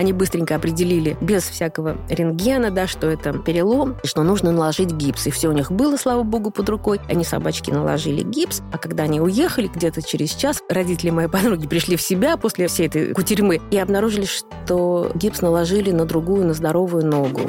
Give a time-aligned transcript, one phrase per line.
[0.00, 5.26] Они быстренько определили, без всякого рентгена, да, что это перелом, и что нужно наложить гипс.
[5.26, 7.02] И все у них было, слава богу, под рукой.
[7.06, 11.96] Они собачки наложили гипс, а когда они уехали, где-то через час, родители моей подруги пришли
[11.96, 17.04] в себя после всей этой кутерьмы и обнаружили, что гипс наложили на другую, на здоровую
[17.04, 17.42] ногу.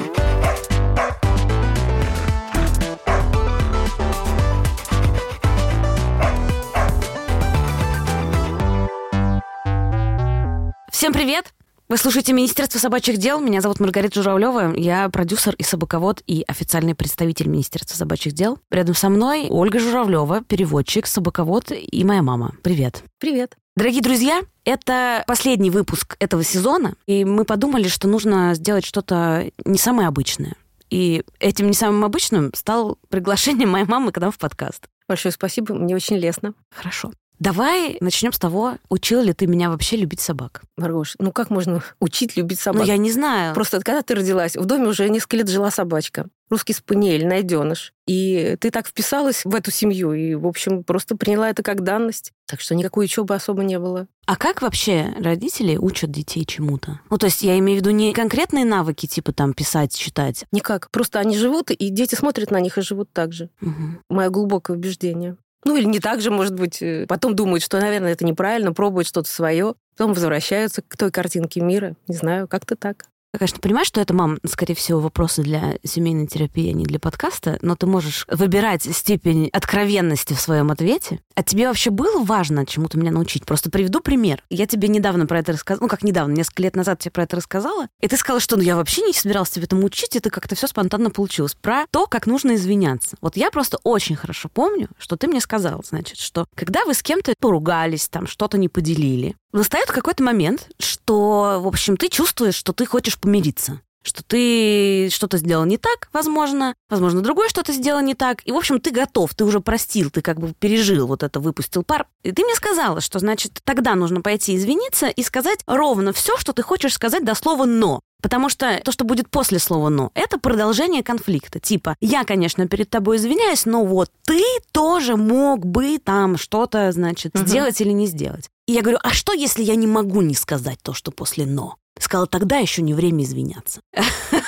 [10.90, 11.54] Всем привет!
[11.92, 13.38] Вы слушаете Министерство собачьих дел.
[13.38, 14.74] Меня зовут Маргарита Журавлева.
[14.76, 18.58] Я продюсер и собаковод, и официальный представитель Министерства собачьих дел.
[18.70, 22.54] Рядом со мной Ольга Журавлева, переводчик, собаковод и моя мама.
[22.62, 23.04] Привет.
[23.18, 23.58] Привет.
[23.76, 29.76] Дорогие друзья, это последний выпуск этого сезона, и мы подумали, что нужно сделать что-то не
[29.76, 30.54] самое обычное.
[30.88, 34.86] И этим не самым обычным стал приглашение моей мамы к нам в подкаст.
[35.08, 36.54] Большое спасибо, мне очень лестно.
[36.70, 37.12] Хорошо.
[37.42, 40.62] Давай начнем с того, учил ли ты меня вообще любить собак?
[40.76, 42.82] Маргош, ну как можно учить любить собак?
[42.82, 43.52] Ну, я не знаю.
[43.52, 46.28] Просто когда ты родилась, в доме уже несколько лет жила собачка.
[46.50, 47.94] Русский спаниель, найденыш.
[48.06, 52.32] И ты так вписалась в эту семью и, в общем, просто приняла это как данность.
[52.46, 54.06] Так что никакой учебы особо не было.
[54.26, 57.00] А как вообще родители учат детей чему-то?
[57.10, 60.44] Ну, то есть я имею в виду не конкретные навыки, типа там писать, читать.
[60.52, 60.90] Никак.
[60.92, 63.50] Просто они живут, и дети смотрят на них и живут так же.
[63.60, 64.02] Угу.
[64.10, 65.36] Мое глубокое убеждение.
[65.64, 66.82] Ну, или не так же, может быть.
[66.82, 69.74] э, Потом думают, что, наверное, это неправильно, пробуют что-то свое.
[69.96, 71.94] Потом возвращаются к той картинке мира.
[72.08, 73.06] Не знаю, как-то так.
[73.34, 76.98] Я, конечно, понимаю, что это, мам, скорее всего, вопросы для семейной терапии, а не для
[76.98, 81.20] подкаста, но ты можешь выбирать степень откровенности в своем ответе.
[81.34, 83.46] А тебе вообще было важно чему-то меня научить?
[83.46, 84.44] Просто приведу пример.
[84.50, 87.36] Я тебе недавно про это рассказала, ну, как недавно, несколько лет назад тебе про это
[87.36, 90.54] рассказала, и ты сказала, что ну, я вообще не собиралась тебе этому учить, это как-то
[90.54, 91.54] все спонтанно получилось.
[91.54, 93.16] Про то, как нужно извиняться.
[93.22, 97.02] Вот я просто очень хорошо помню, что ты мне сказал, значит, что когда вы с
[97.02, 102.72] кем-то поругались, там что-то не поделили, настает какой-то момент, что, в общем, ты чувствуешь, что
[102.72, 108.14] ты хочешь помириться что ты что-то сделал не так, возможно, возможно, другое что-то сделал не
[108.14, 111.40] так, и, в общем, ты готов, ты уже простил, ты как бы пережил вот это,
[111.40, 112.06] выпустил пар.
[112.22, 116.52] И ты мне сказала, что, значит, тогда нужно пойти извиниться и сказать ровно все, что
[116.52, 118.00] ты хочешь сказать до слова «но».
[118.22, 121.58] Потому что то, что будет после слова «но», это продолжение конфликта.
[121.58, 127.34] Типа, я, конечно, перед тобой извиняюсь, но вот ты тоже мог бы там что-то, значит,
[127.34, 127.46] Мгм.
[127.46, 128.48] сделать или не сделать.
[128.66, 131.76] И я говорю, а что, если я не могу не сказать то, что после «но»?
[131.98, 133.80] Сказала, тогда еще не время извиняться.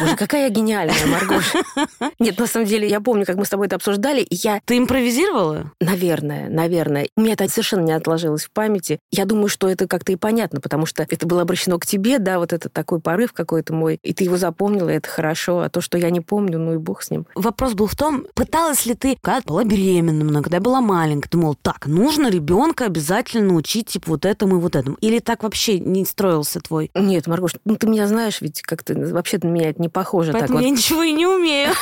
[0.00, 1.52] Боже, какая я гениальная, Маргош.
[2.18, 4.78] Нет, на самом деле, я помню, как мы с тобой это обсуждали, и я Ты
[4.78, 5.72] импровизировала?
[5.80, 7.08] Наверное, наверное.
[7.16, 8.98] У меня это совершенно не отложилось в памяти.
[9.10, 12.38] Я думаю, что это как-то и понятно, потому что это было обращено к тебе, да,
[12.38, 15.60] вот это такой порыв какой-то мой, и ты его запомнила, и это хорошо.
[15.60, 17.26] А то, что я не помню, ну и бог с ним.
[17.34, 21.86] Вопрос был в том, пыталась ли ты, когда была беременна, когда была маленькая, думала, так,
[21.86, 24.96] нужно ребенка обязательно учить типа вот этому и вот этому.
[25.00, 26.90] Или так вообще не строился твой?
[26.94, 30.30] Нет, Маргош, ну ты меня знаешь, ведь как-то вообще на меня это не похоже.
[30.32, 30.78] Поэтому так я вот.
[30.78, 31.72] ничего и не умею.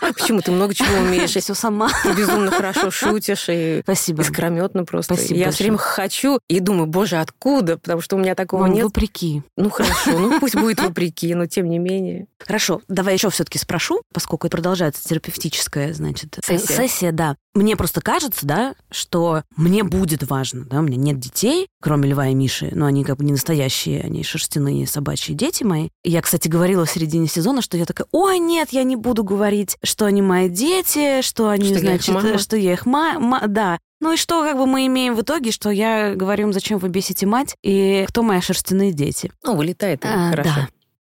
[0.00, 1.34] Почему ты много чего умеешь?
[1.34, 1.90] Я все сама.
[2.04, 4.22] Ты безумно хорошо шутишь и Спасибо.
[4.22, 5.14] искрометно просто.
[5.14, 7.78] Спасибо я все время хочу и думаю, боже, откуда?
[7.78, 8.84] Потому что у меня такого Мам, нет.
[8.84, 9.42] вопреки.
[9.56, 12.26] Ну хорошо, ну пусть будет вопреки, но тем не менее.
[12.38, 16.76] Хорошо, давай еще все-таки спрошу, поскольку это продолжается терапевтическая, значит, Сессия.
[16.76, 17.36] сессия, да.
[17.56, 22.28] Мне просто кажется, да, что мне будет важно, да, у меня нет детей, кроме Льва
[22.28, 25.88] и Миши, но они как бы не настоящие, они шерстяные собачьи дети мои.
[26.04, 29.24] И я, кстати, говорила в середине сезона, что я такая, ой, нет, я не буду
[29.24, 32.38] говорить, что они мои дети, что они, Что я значит, мама.
[32.38, 33.78] что я их ма, да.
[34.00, 36.90] Ну и что как бы мы имеем в итоге, что я говорю им, зачем вы
[36.90, 39.32] бесите мать, и кто мои шерстяные дети.
[39.42, 40.50] Ну, вылетает и А, хорошо.
[40.54, 40.68] Да.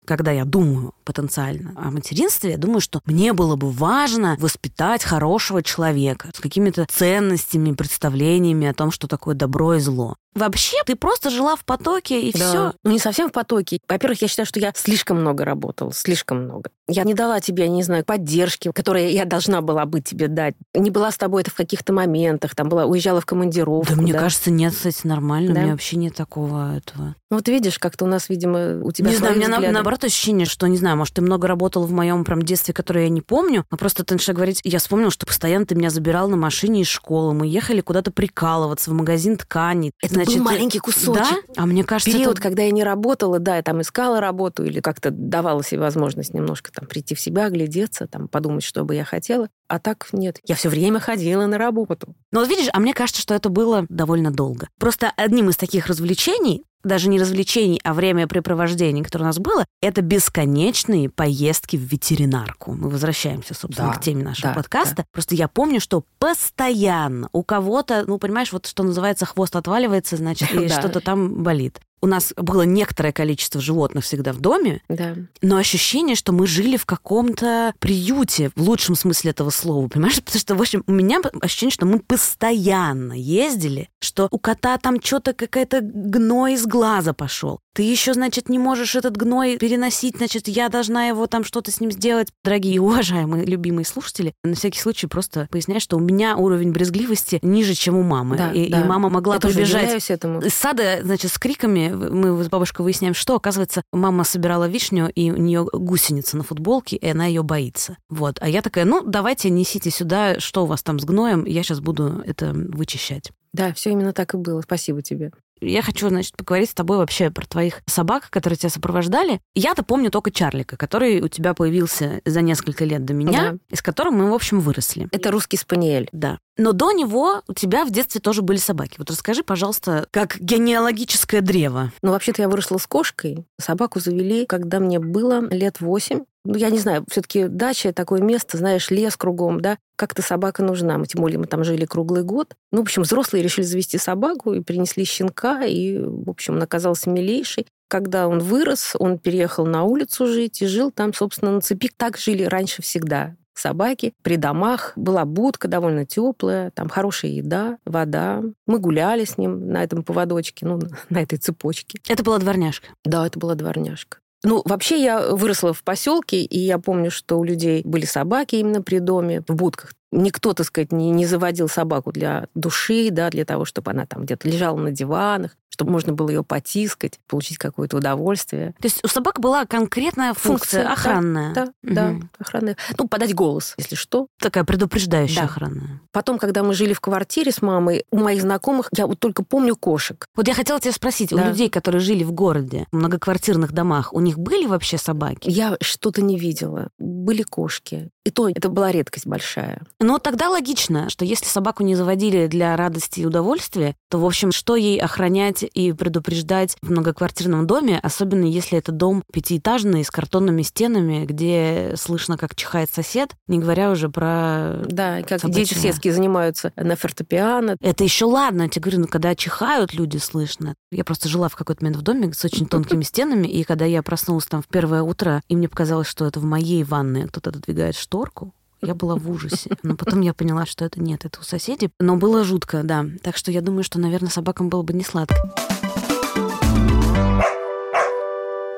[0.06, 5.64] Когда я думаю потенциально о материнстве, я думаю, что мне было бы важно воспитать хорошего
[5.64, 10.16] человека с какими-то ценностями, представлениями о том, что такое добро и зло.
[10.36, 12.50] Вообще, ты просто жила в потоке, и Да.
[12.50, 12.74] все.
[12.84, 13.80] Ну, не совсем в потоке.
[13.88, 16.70] Во-первых, я считаю, что я слишком много работала, слишком много.
[16.88, 20.56] Я не дала тебе, я не знаю, поддержки, которые я должна была бы тебе дать.
[20.74, 23.96] Не была с тобой это в каких-то моментах, там была, уезжала в командировку.
[23.96, 25.54] Да, мне кажется, нет, кстати, нормально.
[25.54, 25.60] Да?
[25.60, 27.16] У меня вообще нет такого этого.
[27.30, 29.74] Ну, вот видишь, как-то у нас, видимо, у тебя не знаю, у меня на- взгляды.
[29.74, 33.10] наоборот ощущение, что, не знаю, может, ты много работал в моем прям детстве, которое я
[33.10, 36.36] не помню, но просто ты начала говорить, я вспомнила, что постоянно ты меня забирал на
[36.38, 39.92] машине из школы, мы ехали куда-то прикалываться в магазин тканей.
[40.02, 41.14] Это был маленький кусочек.
[41.14, 41.38] Да?
[41.56, 42.42] А мне кажется, Период, это...
[42.42, 46.72] когда я не работала, да, я там искала работу или как-то давала себе возможность немножко
[46.72, 49.50] там прийти в себя, глядеться, там подумать, что бы я хотела.
[49.68, 50.40] А так нет.
[50.46, 52.16] Я все время ходила на работу.
[52.32, 54.70] Ну вот видишь, а мне кажется, что это было довольно долго.
[54.80, 60.02] Просто одним из таких развлечений, даже не развлечений, а времяпрепровождений, которое у нас было, это
[60.02, 62.74] бесконечные поездки в ветеринарку.
[62.74, 65.06] Мы возвращаемся, собственно, Да, к теме нашего да, подкаста.
[65.12, 70.52] Просто я помню, что постоянно у кого-то, ну, понимаешь, вот что называется, хвост отваливается, значит,
[70.54, 70.80] и Да.
[70.80, 71.80] что-то там болит.
[72.04, 75.16] У нас было некоторое количество животных всегда в доме, Да.
[75.42, 80.16] но ощущение, что мы жили в каком-то приюте, в лучшем смысле этого слова, понимаешь?
[80.26, 85.02] Потому что, в общем, у меня ощущение, что мы постоянно ездили, что у кота там
[85.02, 87.62] что-то какая-то гной из глаза пошел.
[87.74, 91.80] Ты еще, значит, не можешь этот гной переносить, значит, я должна его там что-то с
[91.80, 92.28] ним сделать.
[92.44, 97.74] Дорогие, уважаемые, любимые слушатели, на всякий случай просто поясняю, что у меня уровень брезгливости ниже,
[97.74, 98.38] чем у мамы.
[98.38, 98.82] Да, и, да.
[98.82, 100.42] и мама могла Я прибежать этому.
[100.42, 105.32] из сада, значит, с криками мы с бабушкой выясняем, что, оказывается, мама собирала вишню, и
[105.32, 107.98] у нее гусеница на футболке, и она ее боится.
[108.10, 108.38] Вот.
[108.40, 111.80] А я такая, ну, давайте несите сюда, что у вас там с гноем, я сейчас
[111.80, 113.32] буду это вычищать.
[113.54, 114.62] Да, все именно так и было.
[114.62, 115.32] Спасибо тебе.
[115.62, 119.40] Я хочу, значит, поговорить с тобой вообще про твоих собак, которые тебя сопровождали.
[119.56, 123.58] Я-то помню только Чарлика, который у тебя появился за несколько лет до меня, Да.
[123.70, 125.08] и с которым мы, в общем, выросли.
[125.12, 126.10] Это русский спаниель.
[126.12, 126.38] Да.
[126.58, 128.96] Но до него у тебя в детстве тоже были собаки.
[128.98, 131.92] Вот расскажи, пожалуйста, как генеалогическое древо.
[132.02, 133.46] Ну, вообще-то я выросла с кошкой.
[133.60, 136.26] Собаку завели, когда мне было лет восемь.
[136.46, 140.98] Ну, я не знаю, все-таки дача такое место, знаешь, лес кругом, да, как-то собака нужна.
[140.98, 142.54] Мы, тем более, мы там жили круглый год.
[142.72, 147.10] Ну, в общем, взрослые решили завести собаку и принесли щенка, и, в общем, он оказался
[147.10, 147.68] милейший.
[147.88, 151.90] Когда он вырос, он переехал на улицу жить и жил там, собственно, на цепи.
[151.96, 154.94] Так жили раньше всегда собаки при домах.
[154.96, 158.42] Была будка довольно теплая, там хорошая еда, вода.
[158.66, 160.80] Мы гуляли с ним на этом поводочке, ну,
[161.10, 162.00] на этой цепочке.
[162.08, 162.88] Это была дворняжка.
[163.06, 164.18] Да, это была дворняжка.
[164.46, 168.82] Ну, вообще я выросла в поселке, и я помню, что у людей были собаки именно
[168.82, 169.94] при доме, в будках.
[170.12, 174.24] Никто, так сказать, не, не заводил собаку для души, да, для того, чтобы она там
[174.24, 178.76] где-то лежала на диванах, чтобы можно было ее потискать, получить какое-то удовольствие.
[178.80, 181.54] То есть у собак была конкретная функция, Функция, да, охранная.
[181.56, 182.30] Да, да, Мгм.
[182.38, 182.78] охранная.
[183.00, 184.28] Ну, подать голос, если что.
[184.40, 185.46] Такая предупреждающая Да.
[185.46, 186.02] охранная.
[186.12, 189.76] Потом, когда мы жили в квартире с мамой, у моих знакомых, я вот только помню
[189.76, 190.28] кошек.
[190.36, 191.50] Вот я хотела тебя спросить, у Да.
[191.50, 195.50] людей, которые жили в городе, в многоквартирных домах, у них были вообще собаки?
[195.50, 196.90] Я что-то не видела.
[197.00, 198.12] Были кошки.
[198.26, 199.82] И то это была редкость большая.
[200.00, 204.52] Но тогда логично, что если собаку не заводили для радости и удовольствия, то, в общем,
[204.52, 210.62] что ей охранять и предупреждать в многоквартирном доме, особенно если это дом пятиэтажный с картонными
[210.62, 214.84] стенами, где слышно, как чихает сосед, не говоря уже про...
[214.86, 217.78] Да, как дети сельские занимаются на фортепиано.
[217.80, 220.76] Это еще ладно, я тебе говорю, ну, когда чихают люди, слышно.
[220.92, 224.04] Я просто жила в какой-то момент в доме с очень тонкими стенами, и когда я
[224.04, 227.96] проснулась там в первое утро, и мне показалось, что это в моей ванной кто-то отодвигает
[227.96, 229.72] шторку, я была в ужасе.
[229.84, 231.90] Но потом я поняла, что это нет, это у соседей.
[232.00, 233.06] Но было жутко, да.
[233.22, 235.36] Так что я думаю, что, наверное, собакам было бы не сладко.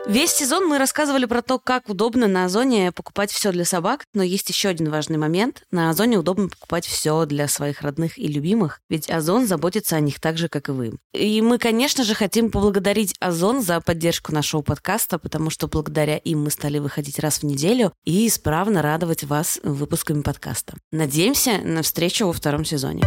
[0.08, 4.22] Весь сезон мы рассказывали про то, как удобно на Озоне покупать все для собак, но
[4.22, 5.64] есть еще один важный момент.
[5.72, 10.20] На Озоне удобно покупать все для своих родных и любимых, ведь Озон заботится о них
[10.20, 10.94] так же, как и вы.
[11.14, 16.44] И мы, конечно же, хотим поблагодарить Озон за поддержку нашего подкаста, потому что благодаря им
[16.44, 20.76] мы стали выходить раз в неделю и исправно радовать вас выпусками подкаста.
[20.92, 23.02] Надеемся на встречу во втором сезоне.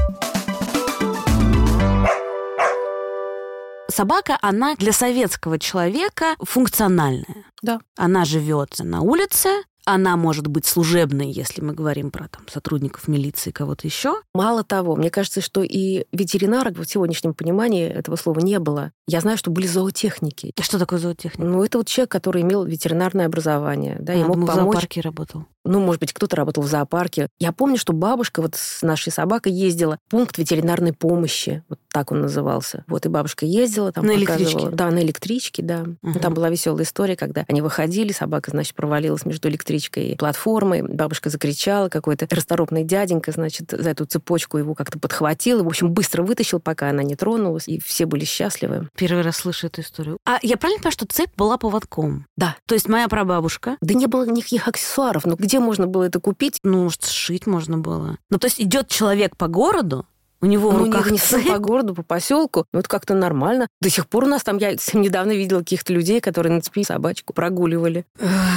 [3.90, 7.44] Собака, она для советского человека функциональная.
[7.62, 7.80] Да.
[7.96, 9.48] Она живет на улице,
[9.84, 14.16] она может быть служебной, если мы говорим про там, сотрудников милиции, кого-то еще.
[14.34, 18.92] Мало того, мне кажется, что и ветеринарок в сегодняшнем понимании этого слова не было.
[19.06, 20.52] Я знаю, что были зоотехники.
[20.60, 21.46] Что такое зоотехник?
[21.46, 24.72] Ну, это вот человек, который имел ветеринарное образование, да, и А, мог думала, в помочь.
[24.74, 25.44] зоопарке работал.
[25.64, 27.28] Ну, может быть, кто-то работал в зоопарке.
[27.38, 32.12] Я помню, что бабушка вот с нашей собакой ездила в пункт ветеринарной помощи, вот так
[32.12, 32.84] он назывался.
[32.86, 34.68] Вот и бабушка ездила, там На электричке?
[34.70, 35.84] Да, на электричке, да.
[36.02, 36.20] Мгм.
[36.20, 39.67] Там была веселая история, когда они выходили, собака, значит, провалилась между электричкой
[40.00, 40.82] и платформой.
[40.82, 45.60] Бабушка закричала, какой-то расторопный дяденька, значит, за эту цепочку его как-то подхватил.
[45.60, 48.88] и, В общем, быстро вытащил, пока она не тронулась, и все были счастливы.
[48.96, 50.18] Первый раз слышу эту историю.
[50.24, 52.26] А я правильно понимаю, что цепь была поводком?
[52.36, 52.56] Да.
[52.66, 55.24] То есть моя прабабушка, Да не было никаких аксессуаров.
[55.24, 56.58] Ну, где можно было это купить?
[56.62, 58.18] ну, может, сшить можно было.
[58.30, 60.06] Ну, то есть идет человек по городу,
[60.40, 61.48] у него в Ну, руках не, цепь.
[61.48, 62.66] по городу, по поселку.
[62.72, 63.66] Ну, это как-то нормально.
[63.80, 67.32] До сих пор у нас там, я недавно видела каких-то людей, которые на цепи собачку
[67.32, 68.04] прогуливали.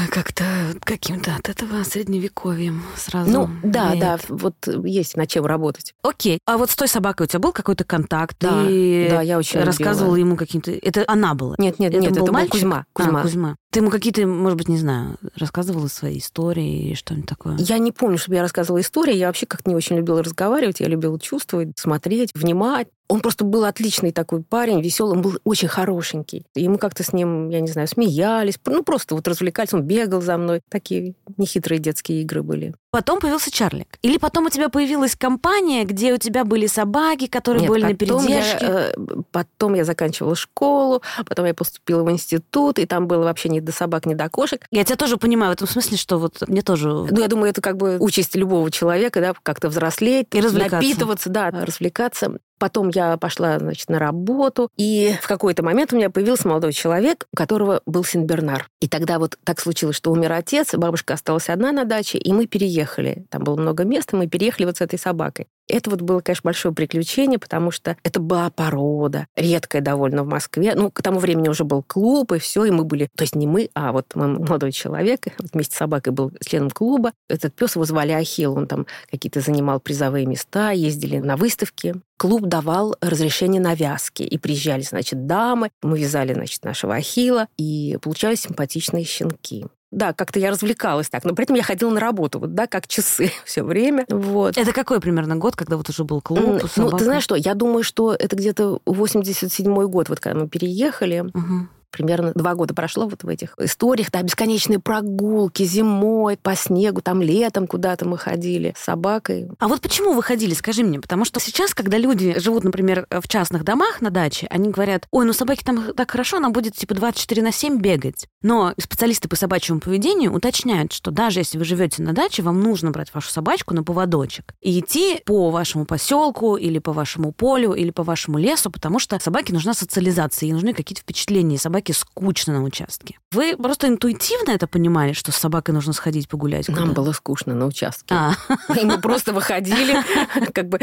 [0.09, 0.43] Как-то
[0.83, 3.29] каким-то от этого средневековьем сразу.
[3.31, 3.99] Ну, да, веет.
[3.99, 5.93] да, вот есть над чем работать.
[6.03, 6.39] Окей.
[6.45, 8.35] А вот с той собакой у тебя был какой-то контакт?
[8.39, 10.27] Да, Ты да, я очень рассказывала любила.
[10.27, 10.71] ему какие-то...
[10.71, 11.55] Это она была?
[11.57, 12.51] Нет, нет, Это нет, был это был мальчик?
[12.53, 12.85] Кузьма.
[12.95, 13.55] А, Кузьма.
[13.71, 17.55] Ты ему какие-то, может быть, не знаю, рассказывала свои истории или что-нибудь такое?
[17.57, 19.15] Я не помню, чтобы я рассказывала истории.
[19.15, 20.81] Я вообще как-то не очень любила разговаривать.
[20.81, 22.89] Я любила чувствовать, смотреть, внимать.
[23.11, 26.45] Он просто был отличный такой парень, веселый, он был очень хорошенький.
[26.55, 30.21] И мы как-то с ним, я не знаю, смеялись, ну просто вот развлекались, он бегал
[30.21, 30.61] за мной.
[30.69, 32.73] Такие нехитрые детские игры были.
[32.89, 33.97] Потом появился Чарлик.
[34.01, 37.95] Или потом у тебя появилась компания, где у тебя были собаки, которые Нет, были на
[37.95, 38.57] передержке?
[38.61, 38.93] Я, э,
[39.31, 43.73] потом я заканчивала школу, потом я поступила в институт, и там было вообще ни до
[43.73, 44.65] собак, ни до кошек.
[44.71, 46.89] Я тебя тоже понимаю в этом смысле, что вот мне тоже...
[46.89, 50.75] Ну, я думаю, это как бы участь любого человека, да, как-то взрослеть, И развлекаться.
[50.77, 52.39] напитываться, да, развлекаться.
[52.61, 57.25] Потом я пошла, значит, на работу, и в какой-то момент у меня появился молодой человек,
[57.33, 58.69] у которого был Синбернар.
[58.79, 62.45] И тогда вот так случилось, что умер отец, бабушка осталась одна на даче, и мы
[62.45, 63.25] переехали.
[63.31, 65.47] Там было много места, мы переехали вот с этой собакой.
[65.71, 70.73] Это вот было, конечно, большое приключение, потому что это была порода, редкая довольно в Москве.
[70.75, 73.09] Ну, к тому времени уже был клуб, и все, и мы были...
[73.15, 77.13] То есть не мы, а вот мой молодой человек вместе с собакой был членом клуба.
[77.29, 81.95] Этот пес его звали Ахилл, он там какие-то занимал призовые места, ездили на выставки.
[82.17, 87.97] Клуб давал разрешение на вязки, и приезжали, значит, дамы, мы вязали, значит, нашего Ахила, и
[88.01, 89.65] получались симпатичные щенки.
[89.91, 92.87] Да, как-то я развлекалась так, но при этом я ходила на работу, вот, да, как
[92.87, 94.05] часы все время.
[94.09, 94.57] Вот.
[94.57, 96.97] Это какой примерно год, когда вот уже был клуб, М, Ну, собака?
[96.97, 101.25] ты знаешь что, я думаю, что это где-то 87-й год, вот когда мы переехали.
[101.33, 101.69] Мгм.
[101.91, 104.11] Примерно два года прошло вот в этих историях.
[104.11, 109.47] Да, бесконечные прогулки зимой, по снегу, там летом куда-то мы ходили с собакой.
[109.59, 110.99] А вот почему вы ходили, скажи мне?
[110.99, 115.25] Потому что сейчас, когда люди живут, например, в частных домах на даче, они говорят, ой,
[115.25, 118.27] ну собаке там так хорошо, она будет типа 24 на 7 бегать.
[118.41, 122.91] Но специалисты по собачьему поведению уточняют, что даже если вы живете на даче, вам нужно
[122.91, 127.91] брать вашу собачку на поводочек и идти по вашему поселку или по вашему полю или
[127.91, 132.53] по вашему лесу, потому что собаке нужна социализация, ей нужны какие-то впечатления, и собаке скучно
[132.53, 133.17] на участке.
[133.31, 136.67] Вы просто интуитивно это понимали, что с собакой нужно сходить погулять?
[136.67, 137.01] Нам куда-то?
[137.01, 138.13] было скучно на участке.
[138.13, 138.33] А,
[138.79, 139.97] И мы просто выходили,
[140.53, 140.77] как бы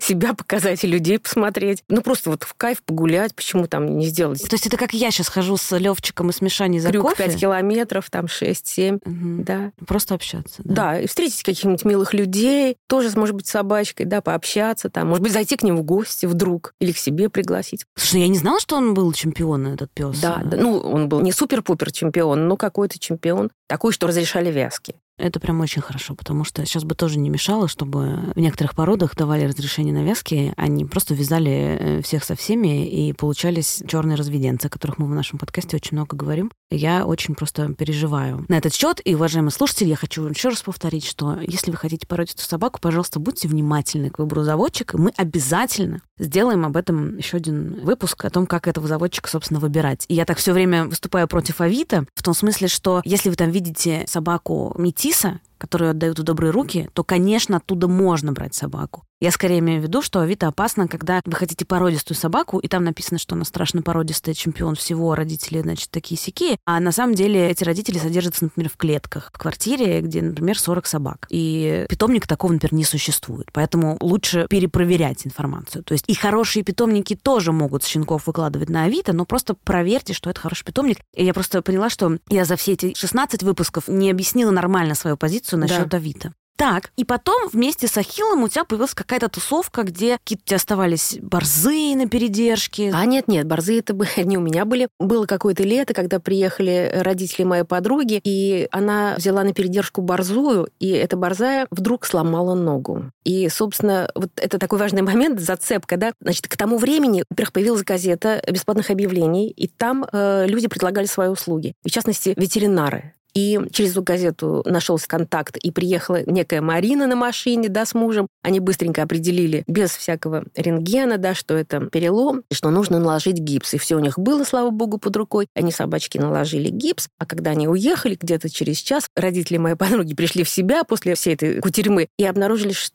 [0.00, 1.84] себя показать и людей посмотреть.
[1.88, 5.10] Ну, просто вот в кайф погулять, почему там не сделать то есть это как я
[5.10, 7.24] сейчас хожу с Левчиком и с Мишаней за крюк кофе?
[7.24, 9.44] 5 километров, там 6-7, Мгм.
[9.44, 9.72] да.
[9.86, 10.62] Просто общаться.
[10.64, 10.74] Да.
[10.74, 15.22] Да, и встретить каких-нибудь милых людей, тоже, может быть, с собачкой, да, пообщаться там, может
[15.22, 17.84] быть, зайти к ним в гости вдруг или к себе пригласить.
[17.96, 20.18] Слушай, я не знала, что он был чемпион, этот пес.
[20.20, 24.96] Да, ну, он был не супер-пупер чемпион, но какой-то чемпион, такой, что разрешали вязки.
[25.16, 29.14] Это прям очень хорошо, потому что сейчас бы тоже не мешало, чтобы в некоторых породах
[29.14, 34.66] давали разрешение на вязки, они просто вязали э, всех со всеми, и получались черные разведенцы,
[34.66, 36.50] о которых мы в нашем подкасте очень много говорим.
[36.70, 39.00] Я очень просто переживаю на этот счет.
[39.04, 42.80] И, уважаемые слушатели, я хочу еще раз повторить, что если вы хотите породить эту собаку,
[42.80, 44.98] пожалуйста, будьте внимательны к выбору заводчика.
[44.98, 50.04] Мы обязательно сделаем об этом еще один выпуск о том, как этого заводчика, собственно, выбирать.
[50.08, 53.50] И я так все время выступаю против Авито, в том смысле, что если вы там
[53.50, 53.59] видите
[54.06, 59.04] собаку метиса, которую отдают в добрые руки, то, конечно, оттуда можно брать собаку.
[59.20, 62.84] Я скорее имею в виду, что Авито опасно, когда вы хотите породистую собаку, и там
[62.84, 67.50] написано, что она страшно породистая, чемпион всего, родители, значит, такие сики, а на самом деле
[67.50, 71.26] эти родители содержатся, например, в клетках, в квартире, где, например, 40 собак.
[71.28, 73.48] И питомника такого, например, не существует.
[73.52, 75.84] Поэтому лучше перепроверять информацию.
[75.84, 80.30] То есть и хорошие питомники тоже могут щенков выкладывать на Авито, но просто проверьте, что
[80.30, 80.98] это хороший питомник.
[81.14, 85.18] И я просто поняла, что я за все эти 16 выпусков не объяснила нормально свою
[85.18, 85.98] позицию насчет Да.
[85.98, 86.32] Авито.
[86.60, 90.56] Так, и потом вместе с Ахиллом у тебя появилась какая-то тусовка, где какие-то у тебя
[90.56, 92.92] оставались борзы на передержке.
[92.94, 94.88] А нет-нет, борзы это бы не у меня были.
[94.98, 100.90] Было какое-то лето, когда приехали родители моей подруги, и она взяла на передержку борзую, и
[100.90, 103.04] эта борзая вдруг сломала ногу.
[103.24, 106.12] И, собственно, вот это такой важный момент, зацепка, да.
[106.20, 111.28] Значит, к тому времени, во-первых, появилась газета бесплатных объявлений, и там э, люди предлагали свои
[111.30, 111.72] услуги.
[111.82, 113.14] В частности, ветеринары.
[113.34, 118.26] И через эту газету нашелся контакт, и приехала некая Марина на машине, да, с мужем.
[118.42, 123.74] Они быстренько определили, без всякого рентгена, да, что это перелом, и что нужно наложить гипс.
[123.74, 125.46] И все у них было, слава богу, под рукой.
[125.54, 130.44] Они собачки наложили гипс, а когда они уехали, где-то через час, родители моей подруги пришли
[130.44, 132.94] в себя после всей этой кутерьмы и обнаружили, что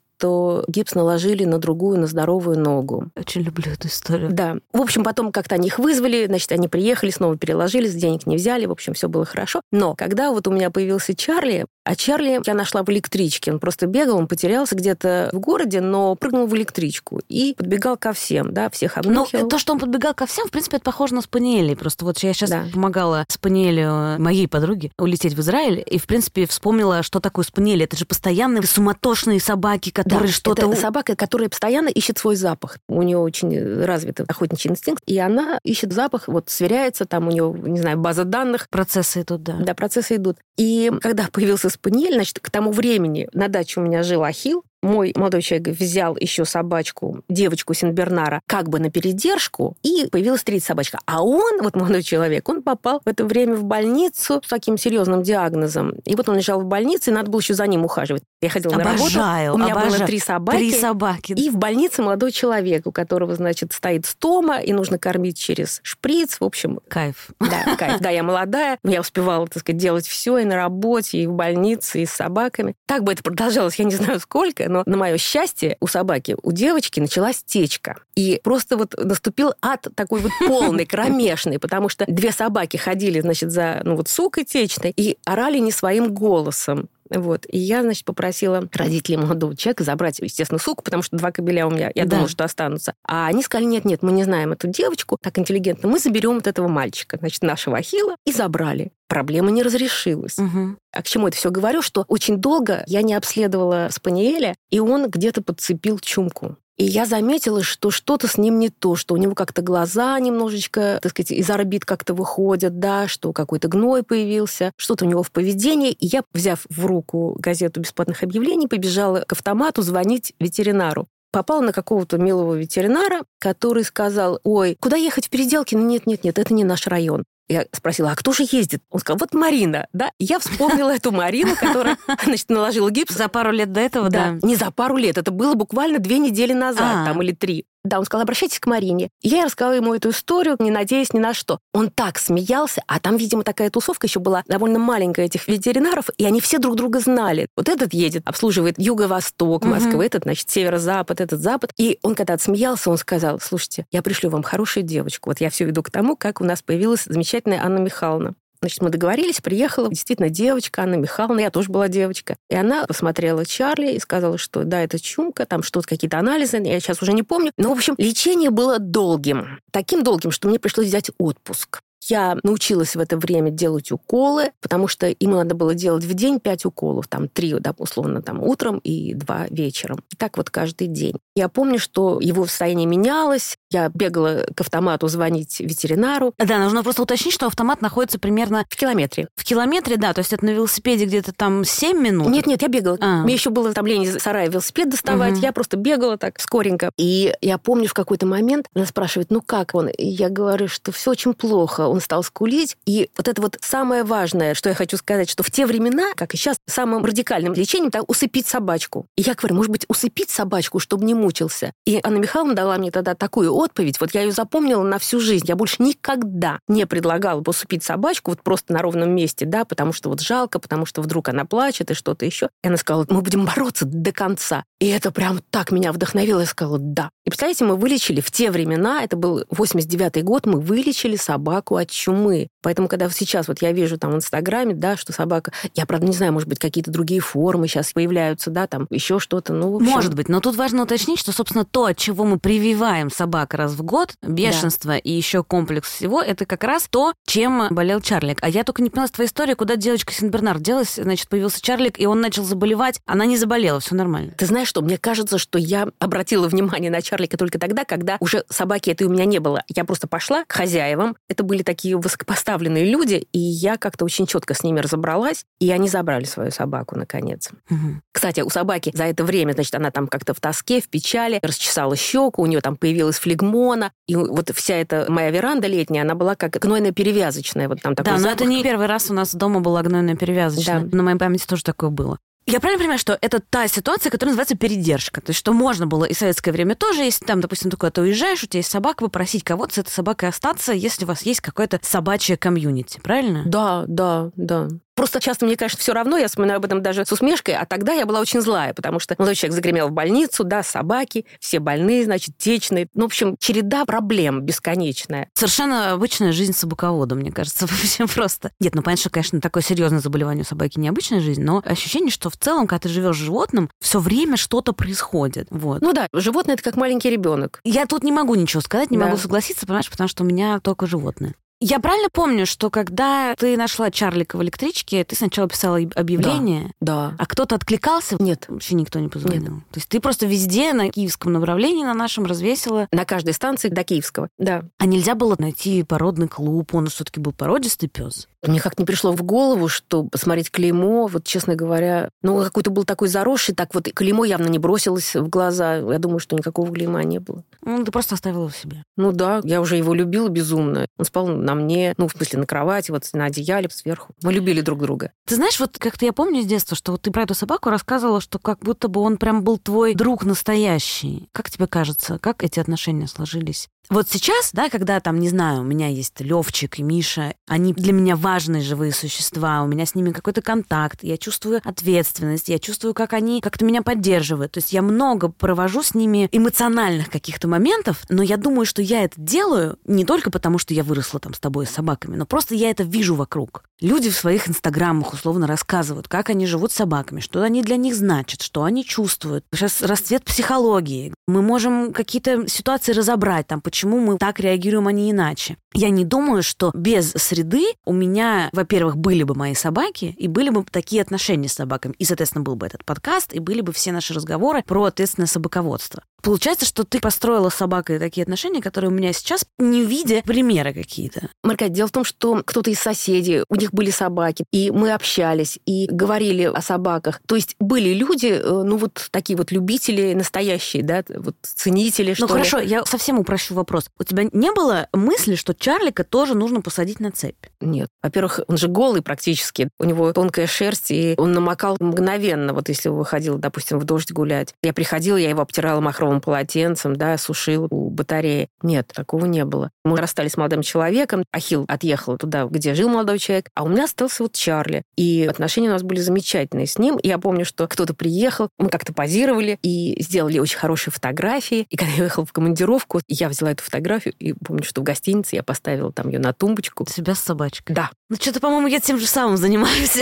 [0.68, 3.08] гипс наложили на другую, на здоровую ногу.
[3.16, 4.30] Очень люблю эту историю.
[4.32, 4.56] Да.
[4.72, 8.66] В общем, потом как-то они их вызвали, значит, они приехали, снова переложились, денег не взяли,
[8.66, 9.60] в общем, все было хорошо.
[9.72, 13.86] Но когда вот у меня появился Чарли, а Чарли я нашла в электричке, он просто
[13.86, 18.70] бегал, он потерялся где-то в городе, но прыгнул в электричку и подбегал ко всем, да,
[18.70, 19.48] всех Ну, обнюхивал.
[19.48, 21.74] то, что он подбегал ко всем, в принципе, это похоже на спаниели.
[21.74, 22.64] Просто вот я сейчас Да.
[22.72, 27.84] помогала спаниелю моей подруге улететь в Израиль, и, в принципе, вспомнила, что такое спаниели.
[27.84, 30.70] Это же постоянные суматошные собаки, которые Да, что-то...
[30.70, 32.78] Это собака, которая постоянно ищет свой запах.
[32.88, 37.52] У нее очень развит охотничий инстинкт, и она ищет запах, вот сверяется, там у нее,
[37.62, 39.56] не знаю, база данных, Процессы идут, да.
[39.58, 40.38] да, процессы идут.
[40.56, 45.12] И когда появился спаниель, значит, к тому времени на даче у меня жил Ахил, мой
[45.16, 50.98] молодой человек взял еще собачку, девочку Синбернара, как бы на передержку, и появилась третья собачка.
[51.06, 55.22] А он, вот молодой человек, он попал в это время в больницу с таким серьезным
[55.22, 55.92] диагнозом.
[56.04, 58.22] И вот он лежал в больнице, и надо было еще за ним ухаживать.
[58.40, 59.98] Я ходила обожаю, на работу, у меня обожаю.
[59.98, 60.56] было три собаки.
[60.56, 61.32] Три собаки.
[61.32, 66.38] И в больнице молодой человек, у которого, значит, стоит стома, и нужно кормить через шприц.
[66.40, 67.30] В общем, кайф.
[67.40, 68.00] Да, кайф.
[68.00, 72.02] Да, я молодая, я успевала, так сказать, делать все и на работе, и в больнице,
[72.02, 72.74] и с собаками.
[72.86, 76.52] Так бы это продолжалось, я не знаю сколько, но на мое счастье у собаки, у
[76.52, 77.98] девочки началась течка.
[78.14, 83.50] И просто вот наступил ад такой вот полный, кромешный, потому что две собаки ходили, значит,
[83.50, 86.88] за, ну вот, сукой течной и орали не своим голосом.
[87.10, 87.46] Вот.
[87.48, 91.70] И я, значит, попросила родителей молодого человека забрать, естественно, суку, потому что два кобеля у
[91.70, 92.10] меня, я да.
[92.10, 92.94] думала, что останутся.
[93.04, 96.68] А они сказали, нет-нет, мы не знаем эту девочку, так интеллигентно, мы заберем вот этого
[96.68, 98.92] мальчика, значит, нашего Ахила, и забрали.
[99.08, 100.38] Проблема не разрешилась.
[100.38, 100.76] Угу.
[100.92, 101.82] А к чему это все говорю?
[101.82, 106.56] Что очень долго я не обследовала Спаниеля, и он где-то подцепил чумку.
[106.76, 110.98] И я заметила, что что-то с ним не то, что у него как-то глаза немножечко,
[111.00, 115.30] так сказать, из орбит как-то выходят, да, что какой-то гной появился, что-то у него в
[115.30, 115.92] поведении.
[115.92, 121.72] И я, взяв в руку газету бесплатных объявлений, побежала к автомату звонить ветеринару попала на
[121.74, 125.74] какого-то милого ветеринара, который сказал, ой, куда ехать в переделки?
[125.74, 127.24] Ну, нет, нет, нет, это не наш район.
[127.48, 128.82] Я спросила, а кто же ездит?
[128.90, 130.10] Он сказал, вот Марина, да.
[130.18, 133.14] Я вспомнила эту Марину, которая, значит, наложила гипс.
[133.14, 134.38] За пару лет до этого, да?
[134.42, 137.66] Не за пару лет, это было буквально две недели назад, там, или три.
[137.86, 139.10] Да, он сказал, обращайтесь к Марине.
[139.22, 141.60] Я рассказала ему эту историю, не надеясь ни на что.
[141.72, 146.24] Он так смеялся, а там, видимо, такая тусовка еще была довольно маленькая этих ветеринаров, и
[146.24, 147.46] они все друг друга знали.
[147.56, 150.02] Вот этот едет, обслуживает юго-восток Москвы, угу.
[150.02, 151.72] этот, значит, северо-запад, этот запад.
[151.78, 155.30] И он когда отсмеялся, он сказал, слушайте, я пришлю вам хорошую девочку.
[155.30, 158.34] Вот я все веду к тому, как у нас появилась замечательная Анна Михайловна.
[158.66, 162.36] Значит, мы договорились, приехала действительно девочка, Анна Михайловна, я тоже была девочка.
[162.50, 166.80] И она посмотрела Чарли и сказала, что да, это чумка, там что-то, какие-то анализы, я
[166.80, 167.52] сейчас уже не помню.
[167.56, 169.60] Но, в общем, лечение было долгим.
[169.70, 171.80] Таким долгим, что мне пришлось взять отпуск.
[172.08, 176.40] Я научилась в это время делать уколы, потому что им надо было делать в день
[176.40, 179.98] 5 уколов, там 3, да, условно, там утром и 2 вечером.
[180.12, 181.16] И так вот каждый день.
[181.34, 186.32] Я помню, что его состояние менялось, я бегала к автомату звонить ветеринару.
[186.38, 188.64] Да, нужно просто уточнить, что автомат находится примерно...
[188.68, 189.28] В километре.
[189.36, 192.28] В километре, да, то есть это на велосипеде где-то там 7 минут?
[192.28, 192.98] Нет-нет, я бегала.
[193.00, 193.22] А.
[193.22, 195.42] Мне еще было там лень из сарая велосипед доставать, угу.
[195.42, 196.90] я просто бегала так скоренько.
[196.96, 199.88] И я помню в какой-то момент, она спрашивает, ну как он?
[199.88, 202.76] И я говорю, что все очень плохо он стал скулить.
[202.86, 206.34] И вот это вот самое важное, что я хочу сказать, что в те времена, как
[206.34, 209.06] и сейчас, самым радикальным лечением там усыпить собачку.
[209.16, 211.72] И я говорю, может быть, усыпить собачку, чтобы не мучился.
[211.86, 215.46] И Анна Михайловна дала мне тогда такую отповедь, вот я ее запомнила на всю жизнь.
[215.48, 219.92] Я больше никогда не предлагала бы усыпить собачку вот просто на ровном месте, да, потому
[219.92, 222.50] что вот жалко, потому что вдруг она плачет и что-то еще.
[222.62, 224.64] И она сказала, мы будем бороться до конца.
[224.78, 226.40] И это прям так меня вдохновило.
[226.40, 227.10] Я сказала, да.
[227.24, 231.90] И представляете, мы вылечили в те времена, это был 89-й год, мы вылечили собаку от
[231.90, 232.48] чумы.
[232.62, 235.52] Поэтому, когда сейчас вот я вижу там в Инстаграме, да, что собака...
[235.74, 239.54] Я, правда, не знаю, может быть, какие-то другие формы сейчас появляются, да, там еще что-то,
[239.54, 239.90] ну, общем...
[239.90, 243.72] Может быть, но тут важно уточнить, что, собственно, то, от чего мы прививаем собак раз
[243.72, 244.98] в год, бешенство да.
[244.98, 248.38] и еще комплекс всего, это как раз то, чем болел Чарлик.
[248.42, 251.98] А я только не поняла с твоей истории, куда девочка Синбернар делась, значит, появился Чарлик,
[251.98, 254.32] и он начал заболевать, она не заболела, все нормально.
[254.36, 258.44] Ты знаешь что, мне кажется, что я обратила внимание на Чарлика только тогда, когда уже
[258.50, 259.62] собаки этой у меня не было.
[259.68, 264.54] Я просто пошла к хозяевам, это были такие высокопоставленные люди, и я как-то очень четко
[264.54, 267.50] с ними разобралась, и они забрали свою собаку, наконец.
[267.70, 268.00] Угу.
[268.12, 271.96] Кстати, у собаки за это время, значит, она там как-то в тоске, в печали, расчесала
[271.96, 276.34] щеку, у нее там появилась флегмона, и вот вся эта моя веранда летняя, она была
[276.34, 278.38] как гнойная перевязочная, вот там такой Да, запах.
[278.38, 280.80] но это не первый раз у нас дома была гнойная перевязочная.
[280.80, 280.96] Да.
[280.96, 282.18] На моей памяти тоже такое было.
[282.48, 285.20] Я правильно понимаю, что это та ситуация, которая называется передержка?
[285.20, 288.02] То есть, что можно было и в советское время тоже, если там, допустим, ты куда-то
[288.02, 291.40] уезжаешь, у тебя есть собака, попросить кого-то с этой собакой остаться, если у вас есть
[291.40, 293.42] какое-то собачье комьюнити, правильно?
[293.46, 294.68] Да, да, да.
[294.96, 297.92] Просто часто мне, конечно, все равно, я вспоминаю об этом даже с усмешкой, а тогда
[297.92, 302.04] я была очень злая, потому что молодой человек загремел в больницу, да, собаки, все больные,
[302.04, 302.88] значит, течные.
[302.94, 305.28] Ну, в общем, череда проблем бесконечная.
[305.34, 308.52] Совершенно обычная жизнь собаковода, мне кажется, вообще просто.
[308.58, 312.30] Нет, ну, понятно, что, конечно, такое серьезное заболевание у собаки необычная жизнь, но ощущение, что
[312.30, 315.46] в целом, когда ты живешь с животным, все время что-то происходит.
[315.50, 315.82] Вот.
[315.82, 317.60] Ну да, животное это как маленький ребенок.
[317.64, 319.04] Я тут не могу ничего сказать, не да.
[319.04, 321.34] могу согласиться, понимаешь, потому что у меня только животное.
[321.60, 327.10] Я правильно помню, что когда ты нашла Чарлика в электричке, ты сначала писала объявление, да,
[327.10, 327.14] да.
[327.18, 328.16] а кто-то откликался?
[328.18, 328.44] Нет.
[328.48, 329.54] Вообще никто не позвонил?
[329.54, 329.64] Нет.
[329.70, 332.88] То есть ты просто везде на киевском направлении на нашем развесила?
[332.92, 334.64] На каждой станции до Киевского, да.
[334.76, 336.74] А нельзя было найти породный клуб?
[336.74, 338.28] Он все-таки был породистый пес?
[338.42, 342.84] Мне как не пришло в голову, что посмотреть клеймо, вот, честно говоря, ну, какой-то был
[342.84, 345.76] такой заросший, так вот клеймо явно не бросилось в глаза.
[345.76, 347.42] Я думаю, что никакого клейма не было.
[347.62, 348.82] Ну, ты просто оставила его себе.
[348.96, 350.86] Ну да, я уже его любила безумно.
[350.98, 354.14] Он спал на мне, ну, в смысле, на кровати, вот на одеяле сверху.
[354.22, 355.12] Мы любили друг друга.
[355.26, 358.20] Ты знаешь, вот как-то я помню с детства, что вот ты про эту собаку рассказывала,
[358.20, 361.28] что как будто бы он прям был твой друг настоящий.
[361.32, 363.68] Как тебе кажется, как эти отношения сложились?
[363.88, 367.92] Вот сейчас, да, когда там, не знаю, у меня есть Левчик и Миша, они для
[367.92, 372.94] меня важные живые существа, у меня с ними какой-то контакт, я чувствую ответственность, я чувствую,
[372.94, 374.52] как они как-то меня поддерживают.
[374.52, 379.04] То есть я много провожу с ними эмоциональных каких-то моментов, но я думаю, что я
[379.04, 382.54] это делаю не только потому, что я выросла там с тобой с собаками, но просто
[382.54, 383.62] я это вижу вокруг.
[383.80, 387.94] Люди в своих инстаграмах условно рассказывают, как они живут с собаками, что они для них
[387.94, 389.44] значат, что они чувствуют.
[389.52, 391.12] Сейчас расцвет психологии.
[391.28, 395.56] Мы можем какие-то ситуации разобрать, там, почему мы так реагируем, а не иначе.
[395.74, 400.50] Я не думаю, что без среды у меня, во-первых, были бы мои собаки, и были
[400.50, 401.94] бы такие отношения с собаками.
[401.98, 406.02] И, соответственно, был бы этот подкаст, и были бы все наши разговоры про ответственное собаководство.
[406.22, 410.72] Получается, что ты построила с собакой такие отношения, которые у меня сейчас, не видя примеры
[410.72, 411.28] какие-то.
[411.42, 415.58] Марка, дело в том, что кто-то из соседей, у них были собаки, и мы общались,
[415.66, 417.20] и говорили о собаках.
[417.26, 422.26] То есть были люди, э, ну вот такие вот любители настоящие, да, вот ценители, что
[422.26, 423.88] Ну хорошо, я совсем упрощу вопрос.
[423.98, 427.46] У тебя не было мысли, что Чарлика тоже нужно посадить на цепь?
[427.60, 427.88] Нет.
[428.02, 429.68] Во-первых, он же голый практически.
[429.78, 432.52] У него тонкая шерсть, и он намокал мгновенно.
[432.52, 434.54] Вот если выходил, допустим, в дождь гулять.
[434.62, 438.48] Я приходила, я его обтирала махровым полотенцем, да, сушила у батареи.
[438.62, 439.70] Нет, такого не было.
[439.84, 441.24] Мы расстались с молодым человеком.
[441.32, 444.82] Ахил отъехал туда, где жил молодой человек, а у меня остался вот Чарли.
[444.96, 446.96] И отношения у нас были замечательные с ним.
[446.96, 451.66] И я помню, что кто-то приехал, мы как-то позировали и сделали очень хорошие фотографии.
[451.68, 455.36] И когда я уехала в командировку, я взяла эту фотографию и помню, что в гостинице
[455.36, 456.86] я поставила там ее на тумбочку.
[456.88, 457.74] Себя с собачкой?
[457.74, 457.90] Да.
[458.08, 459.98] Ну, что-то, по-моему, я тем же самым занимаюсь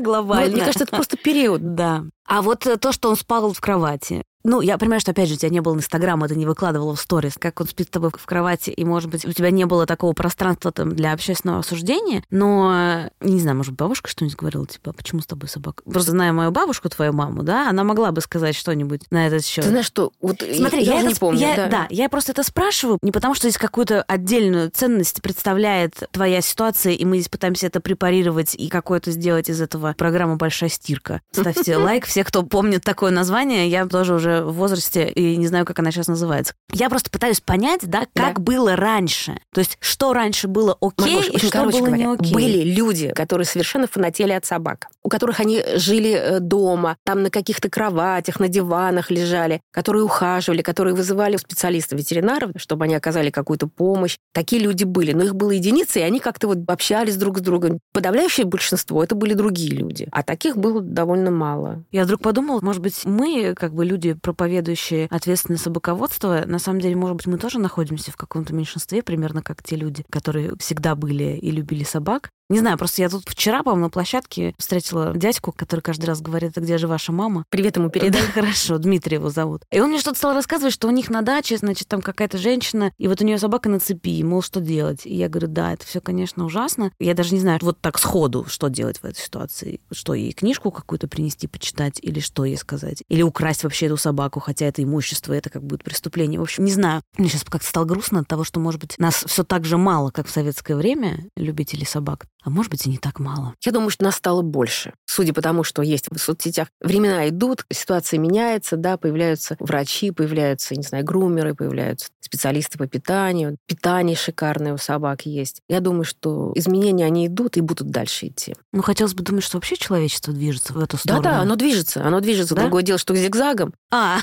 [0.00, 0.44] глобально.
[0.54, 1.74] Ну, мне кажется, это просто период.
[1.74, 2.04] Да.
[2.26, 5.34] А вот э, то, что он спал в кровати, ну, я понимаю, что, опять же,
[5.34, 8.10] у тебя не было Инстаграма, ты не выкладывала в сторис, как он спит с тобой
[8.14, 12.22] в кровати, и, может быть, у тебя не было такого пространства там для общественного обсуждения,
[12.30, 15.82] но, не знаю, может, бабушка что-нибудь говорила, типа, «А почему с тобой собака?
[15.84, 19.64] Просто зная мою бабушку, твою маму, да, она могла бы сказать что-нибудь на этот счет.
[19.64, 21.40] Ты знаешь, что вот Смотри, я, я это, не помню.
[21.40, 21.68] Я, да.
[21.68, 26.92] да, я просто это спрашиваю не потому, что здесь какую-то отдельную ценность представляет твоя ситуация,
[26.92, 31.22] и мы здесь пытаемся это препарировать и какое-то сделать из этого программу «Большая стирка».
[31.32, 35.64] Ставьте лайк, все, кто помнит такое название, я тоже уже в возрасте и не знаю,
[35.64, 36.54] как она сейчас называется.
[36.72, 38.42] Я просто пытаюсь понять, да, как да.
[38.42, 39.38] было раньше.
[39.52, 42.32] То есть, что раньше было окей, Маргош, и что короче было говоря, не окей.
[42.32, 47.30] Были люди, которые совершенно фанатели от собак, у которых они жили э, дома, там на
[47.30, 53.66] каких-то кроватях, на диванах лежали, которые ухаживали, которые вызывали специалистов, ветеринаров, чтобы они оказали какую-то
[53.66, 54.16] помощь.
[54.32, 57.78] Такие люди были, но их было единицы, и они как-то вот общались друг с другом.
[57.92, 61.84] Подавляющее большинство это были другие люди, а таких было довольно мало.
[61.90, 66.96] Я вдруг подумала, может быть, мы, как бы люди, проповедующие ответственное собаководство, на самом деле,
[66.96, 71.36] может быть, мы тоже находимся в каком-то меньшинстве, примерно как те люди, которые всегда были
[71.36, 75.80] и любили собак, не знаю, просто я тут вчера, по-моему, на площадке встретила дядьку, который
[75.80, 77.44] каждый раз говорит, а где же ваша мама?
[77.48, 78.20] Привет ему передай.
[78.20, 79.62] Да, хорошо, Дмитрий его зовут.
[79.70, 82.92] И он мне что-то стал рассказывать, что у них на даче, значит, там какая-то женщина,
[82.98, 85.06] и вот у нее собака на цепи, мол, что делать?
[85.06, 86.92] И я говорю, да, это все, конечно, ужасно.
[86.98, 89.80] Я даже не знаю, вот так сходу, что делать в этой ситуации.
[89.90, 93.02] Что, ей книжку какую-то принести, почитать, или что ей сказать?
[93.08, 96.38] Или украсть вообще эту собаку, хотя это имущество, это как будет преступление.
[96.38, 97.00] В общем, не знаю.
[97.16, 100.10] Мне сейчас как-то стало грустно от того, что, может быть, нас все так же мало,
[100.10, 103.54] как в советское время, любителей собак а может быть и не так мало.
[103.64, 104.92] Я думаю, что нас стало больше.
[105.06, 106.68] Судя по тому, что есть в соцсетях.
[106.80, 113.56] Времена идут, ситуация меняется, да, появляются врачи, появляются, не знаю, грумеры, появляются специалисты по питанию.
[113.66, 115.60] Питание шикарное у собак есть.
[115.68, 118.54] Я думаю, что изменения, они идут и будут дальше идти.
[118.72, 121.22] Ну, хотелось бы думать, что вообще человечество движется в эту сторону.
[121.22, 122.04] Да-да, оно движется.
[122.04, 122.54] Оно движется.
[122.54, 122.62] Да?
[122.62, 123.74] Другое дело, что зигзагом.
[123.96, 124.18] А.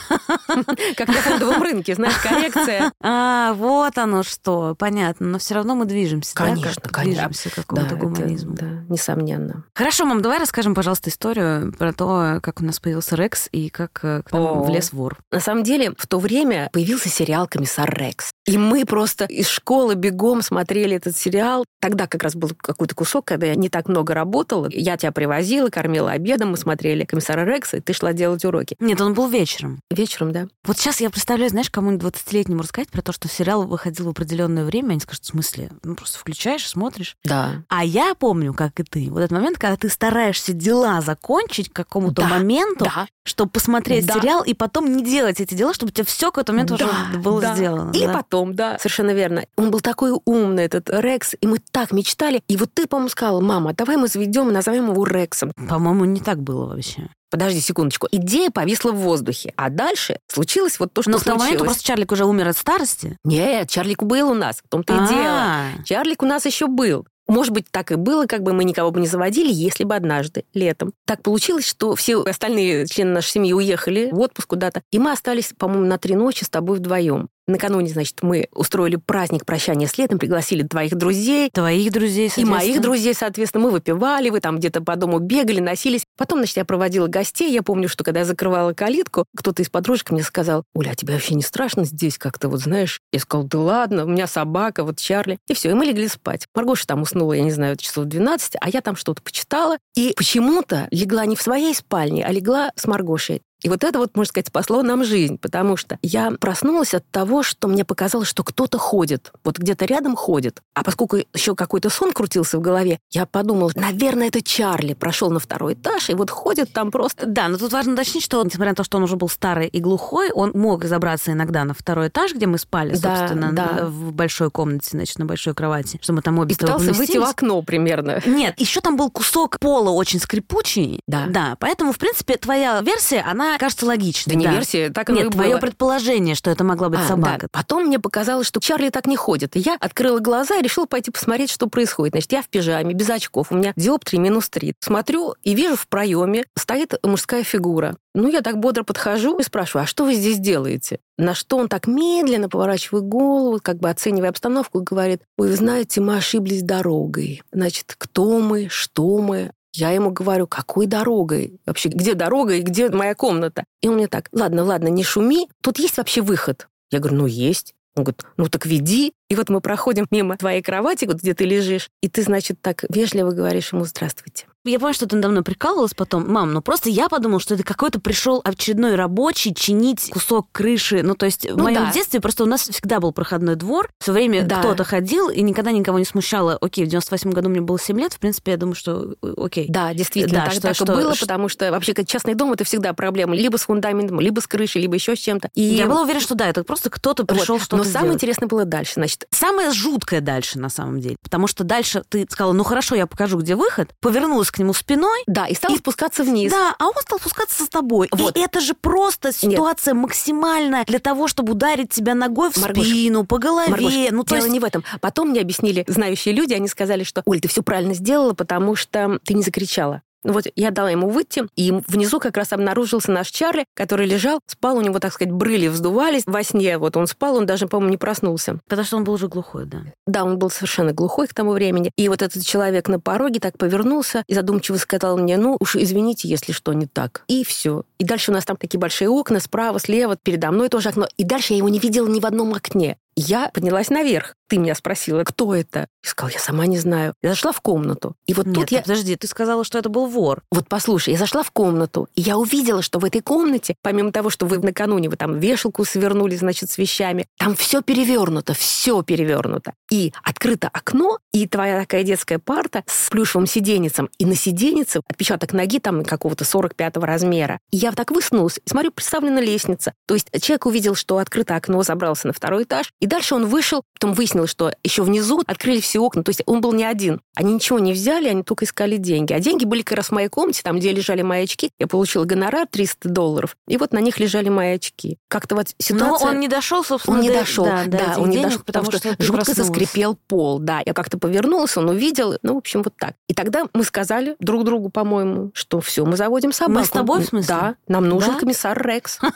[0.98, 2.92] Как на фондовом рынке, знаешь, коррекция.
[3.00, 4.76] А, вот оно что.
[4.78, 5.28] Понятно.
[5.28, 6.36] Но все равно мы движемся.
[6.36, 7.30] Конечно, конечно.
[7.30, 8.54] Движемся к какому-то гуманизму.
[8.54, 9.64] Да, несомненно.
[9.74, 14.02] Хорошо, мам, давай расскажем, пожалуйста, историю про то, как у нас появился Рекс и как
[14.04, 15.18] э, к нам влез вор.
[15.32, 18.32] На самом деле, в то время появился сериал «Комиссар Рекс».
[18.46, 21.64] И мы просто из школы бегом смотрели этот сериал.
[21.80, 24.68] Тогда как раз был какой-то кусок, когда я не так много работала.
[24.70, 28.76] Я тебя привозила, кормила обедом, мы смотрели «Комиссара Рекса», и ты шла делать уроки.
[28.82, 29.80] Нет, он был вечером вечером?
[29.90, 30.48] Вечером, да.
[30.66, 34.66] Вот сейчас я представляю, знаешь, кому-нибудь 20-летнему рассказать про то, что сериал выходил в определенное
[34.66, 35.72] время, они скажут, в смысле?
[35.84, 37.16] Ну, просто включаешь, смотришь.
[37.24, 37.64] Да.
[37.70, 41.74] А я помню, как и ты, вот этот момент, когда ты стараешься дела закончить к
[41.76, 43.08] какому-то Да, моменту, Да.
[43.24, 44.16] чтобы посмотреть Да.
[44.16, 46.86] сериал и потом не делать эти дела, чтобы у тебя все к этому моменту Да,
[46.86, 47.56] уже было да.
[47.56, 47.92] сделано.
[47.92, 48.14] Или да.
[48.14, 49.46] потом, да, совершенно верно.
[49.56, 52.42] Он был такой умный, этот Рекс, и мы так мечтали.
[52.48, 55.52] И вот ты, по-моему, сказала, мама, давай мы заведем и назовем его Рексом.
[55.70, 57.10] По-моему, не так было вообще.
[57.32, 58.08] Подожди секундочку.
[58.12, 59.54] Идея повисла в воздухе.
[59.56, 61.78] А дальше случилось вот то, что Но к тому моменту случилось.
[61.78, 63.18] просто Чарлик уже умер от старости.
[63.24, 65.24] Нет, Чарлик был у нас, в том-то и дело.
[65.26, 67.08] А, Чарлик у нас еще был.
[67.28, 70.44] Может быть, так и было, как бы мы никого бы не заводили, если бы однажды,
[70.54, 70.92] летом.
[71.06, 75.54] Так получилось, что все остальные члены нашей семьи уехали в отпуск куда-то, и мы остались,
[75.58, 77.30] по-моему, на три ночи с тобой вдвоем.
[77.52, 82.58] Накануне, значит, мы устроили праздник прощания с летом, пригласили твоих друзей, Твоих друзей, и соответственно.
[82.58, 86.06] моих друзей, соответственно, мы выпивали, вы там где-то по дому бегали, носились.
[86.18, 87.52] Потом, значит, я проводила гостей.
[87.52, 91.14] Я помню, что когда я закрывала калитку, кто-то из подружек мне сказал, Оля, а тебе
[91.14, 93.02] вообще не страшно здесь как-то, вот знаешь?
[93.12, 95.38] Я сказала, да ладно, у меня собака, вот Чарли.
[95.48, 96.48] И все, и мы легли спать.
[96.56, 99.78] Маргоша там уснула, я не знаю, часов 12, а я там что-то почитала.
[99.96, 103.42] И почему-то легла не в своей спальне, а легла с Маргошей.
[103.64, 107.44] И вот это вот, можно сказать, спасло нам жизнь, потому что я проснулась от того,
[107.44, 110.62] что мне показалось, что кто-то ходит, вот где-то рядом ходит.
[110.74, 115.40] А поскольку еще какой-то сон крутился в голове, я подумала, наверное, это Чарли прошел на
[115.40, 117.26] второй этаж и вот ходит там просто...
[117.26, 119.80] Да, но тут важно уточнить, что, несмотря на то, что он уже был старый и
[119.80, 123.66] глухой, он мог забраться иногда на второй этаж, где мы спали, Да, собственно, да.
[123.74, 127.18] на- в большой комнате, значит, на большой кровати, что мы там обе И пытался выйти
[127.18, 128.22] в окно примерно.
[128.26, 131.02] Нет, еще там был кусок пола очень скрипучий.
[131.08, 131.26] Да.
[131.30, 134.34] Да, поэтому, в принципе, твоя версия, она кажется логичной.
[134.36, 135.60] Да не версия, так оно и Нет, твое было.
[135.60, 137.42] предположение, что это могла быть А, собака.
[137.44, 137.48] да.
[137.52, 139.56] Потом мне показалось, что Чарли так не ходит.
[139.56, 142.14] И я открыла глаза и решила пойти посмотреть, что происходит.
[142.14, 143.52] Значит, я в пижаме, без очков.
[143.52, 144.74] У меня диоптрий минус 3.
[144.80, 147.96] Смотрю и вижу в проеме стоит мужская фигура.
[148.14, 151.00] Ну, я так бодро подхожу и спрашиваю, а что вы здесь делаете?
[151.18, 155.56] На что он так медленно поворачивает голову, как бы оценивая обстановку, и говорит, ой, вы
[155.56, 157.42] знаете, мы ошиблись дорогой.
[157.54, 159.52] Значит, кто мы, что мы?
[159.74, 161.60] Я ему говорю, какой дорогой?
[161.66, 163.64] Вообще, где дорога и где моя комната?
[163.82, 166.68] И он мне так, ладно, ладно, не шуми, тут есть вообще выход?
[166.92, 167.74] Я говорю, ну есть.
[167.96, 169.14] Он говорит, ну так веди.
[169.32, 172.84] И вот мы проходим мимо твоей кровати, вот где ты лежишь, и ты, значит, так
[172.90, 174.46] вежливо говоришь ему «Здравствуйте».
[174.64, 176.32] Я понимаю, что ты надо мной прикалывалась потом.
[176.32, 181.02] Мам, ну просто я подумала, что это какой-то пришел очередной рабочий чинить кусок крыши.
[181.02, 181.92] Ну, то есть в Ну моем да.
[181.92, 183.90] детстве просто у нас всегда был проходной двор.
[184.00, 184.60] Все время Да.
[184.60, 186.60] кто-то ходил, и никогда никого не смущало.
[186.62, 189.66] Окей, в 98 году мне было 7 лет, в принципе, я думаю, что э, окей.
[189.68, 192.36] Да, действительно, Да, так, что- так и что- было, что- потому что вообще как частный
[192.36, 193.34] дом это всегда проблема.
[193.36, 195.50] Либо с фундаментом, либо с крышей, либо еще с чем-то.
[195.56, 197.30] И Я была уверена, что да, это просто кто-то вот.
[197.36, 198.94] пришел что-то Но самое интересное было дальше.
[198.98, 201.16] Значит, Самое жуткое дальше, на самом деле.
[201.22, 203.90] Потому что дальше ты сказала, ну хорошо, я покажу, где выход.
[204.00, 205.22] Повернулась к нему спиной.
[205.28, 206.52] да, и стал И- спускаться вниз.
[206.52, 208.10] Да, а он стал спускаться с тобой.
[208.12, 208.38] Вот.
[208.38, 213.26] И это же просто ситуация максимальная для того, чтобы ударить тебя ногой в Маргош, спину,
[213.26, 213.70] по голове.
[213.70, 214.54] Маргош, ну, то дело есть...
[214.54, 214.84] не в этом.
[215.00, 219.20] Потом мне объяснили знающие люди, они сказали, что, Оль, ты все правильно сделала, потому что
[219.24, 220.02] ты не закричала.
[220.24, 224.40] Ну Вот я дала ему выйти, и внизу как раз обнаружился наш Чарли, который лежал,
[224.46, 226.78] спал, у него, так сказать, брыли вздувались во сне.
[226.78, 228.60] Вот он спал, он даже, по-моему, не проснулся.
[228.68, 229.80] Потому что он был уже глухой, да.
[230.06, 231.92] Да, он был совершенно глухой к тому времени.
[231.98, 236.28] И вот этот человек на пороге так повернулся и задумчиво сказал мне, ну уж извините,
[236.28, 237.24] если что не так.
[237.28, 237.84] И все.
[237.98, 241.08] И дальше у нас там такие большие окна, справа, слева, передо мной тоже окно.
[241.18, 242.98] И дальше я его не видела ни в одном окне.
[243.24, 244.36] Я поднялась наверх.
[244.48, 245.88] Ты меня спросила, кто это?
[246.04, 247.14] Я сказала, я сама не знаю.
[247.22, 248.16] Я зашла в комнату.
[248.26, 248.82] И вот Нет, тут я...
[248.82, 250.44] подожди, ты сказала, что это был вор.
[250.52, 254.30] Вот послушай, я зашла в комнату, и я увидела, что в этой комнате, помимо того,
[254.30, 259.74] что вы накануне вы там вешалку свернули, значит, с вещами, там все перевернуто, все перевернуто.
[259.90, 265.54] И открыто окно, и твоя такая детская парта с плюшевым сиденьицем, и на сиденьице отпечаток
[265.54, 267.60] ноги там какого-то 45-го размера.
[267.70, 269.94] И я так высунулась, и смотрю, представлена лестница.
[270.08, 273.84] То есть человек увидел, что открыто окно, забрался на второй этаж, и дальше он вышел,
[273.94, 277.22] потом выяснилось, что еще внизу открыли все окна, то есть он был не один.
[277.36, 279.34] Они ничего не взяли, они только искали деньги.
[279.34, 281.72] А деньги были как раз в моей комнате, там, где лежали мои очки.
[281.80, 285.18] Я получила гонорар 300 долларов, и вот на них лежали мои очки.
[285.28, 286.26] Как-то вот ситуация...
[286.28, 288.48] Но он не дошел, собственно, Он не до- дошел, да, да, этих он не денег,
[288.50, 289.68] дошел, потому что, ты жутко проснулась.
[289.68, 290.82] заскрипел пол, да.
[290.86, 293.14] Я как-то повернулась, он увидел, ну, в общем, вот так.
[293.28, 296.80] И тогда мы сказали друг другу, по-моему, что все, мы заводим собаку.
[296.80, 297.48] Мы с тобой, в смысле?
[297.48, 298.40] Да, нам нужен Да?
[298.40, 299.20] комиссар Рекс.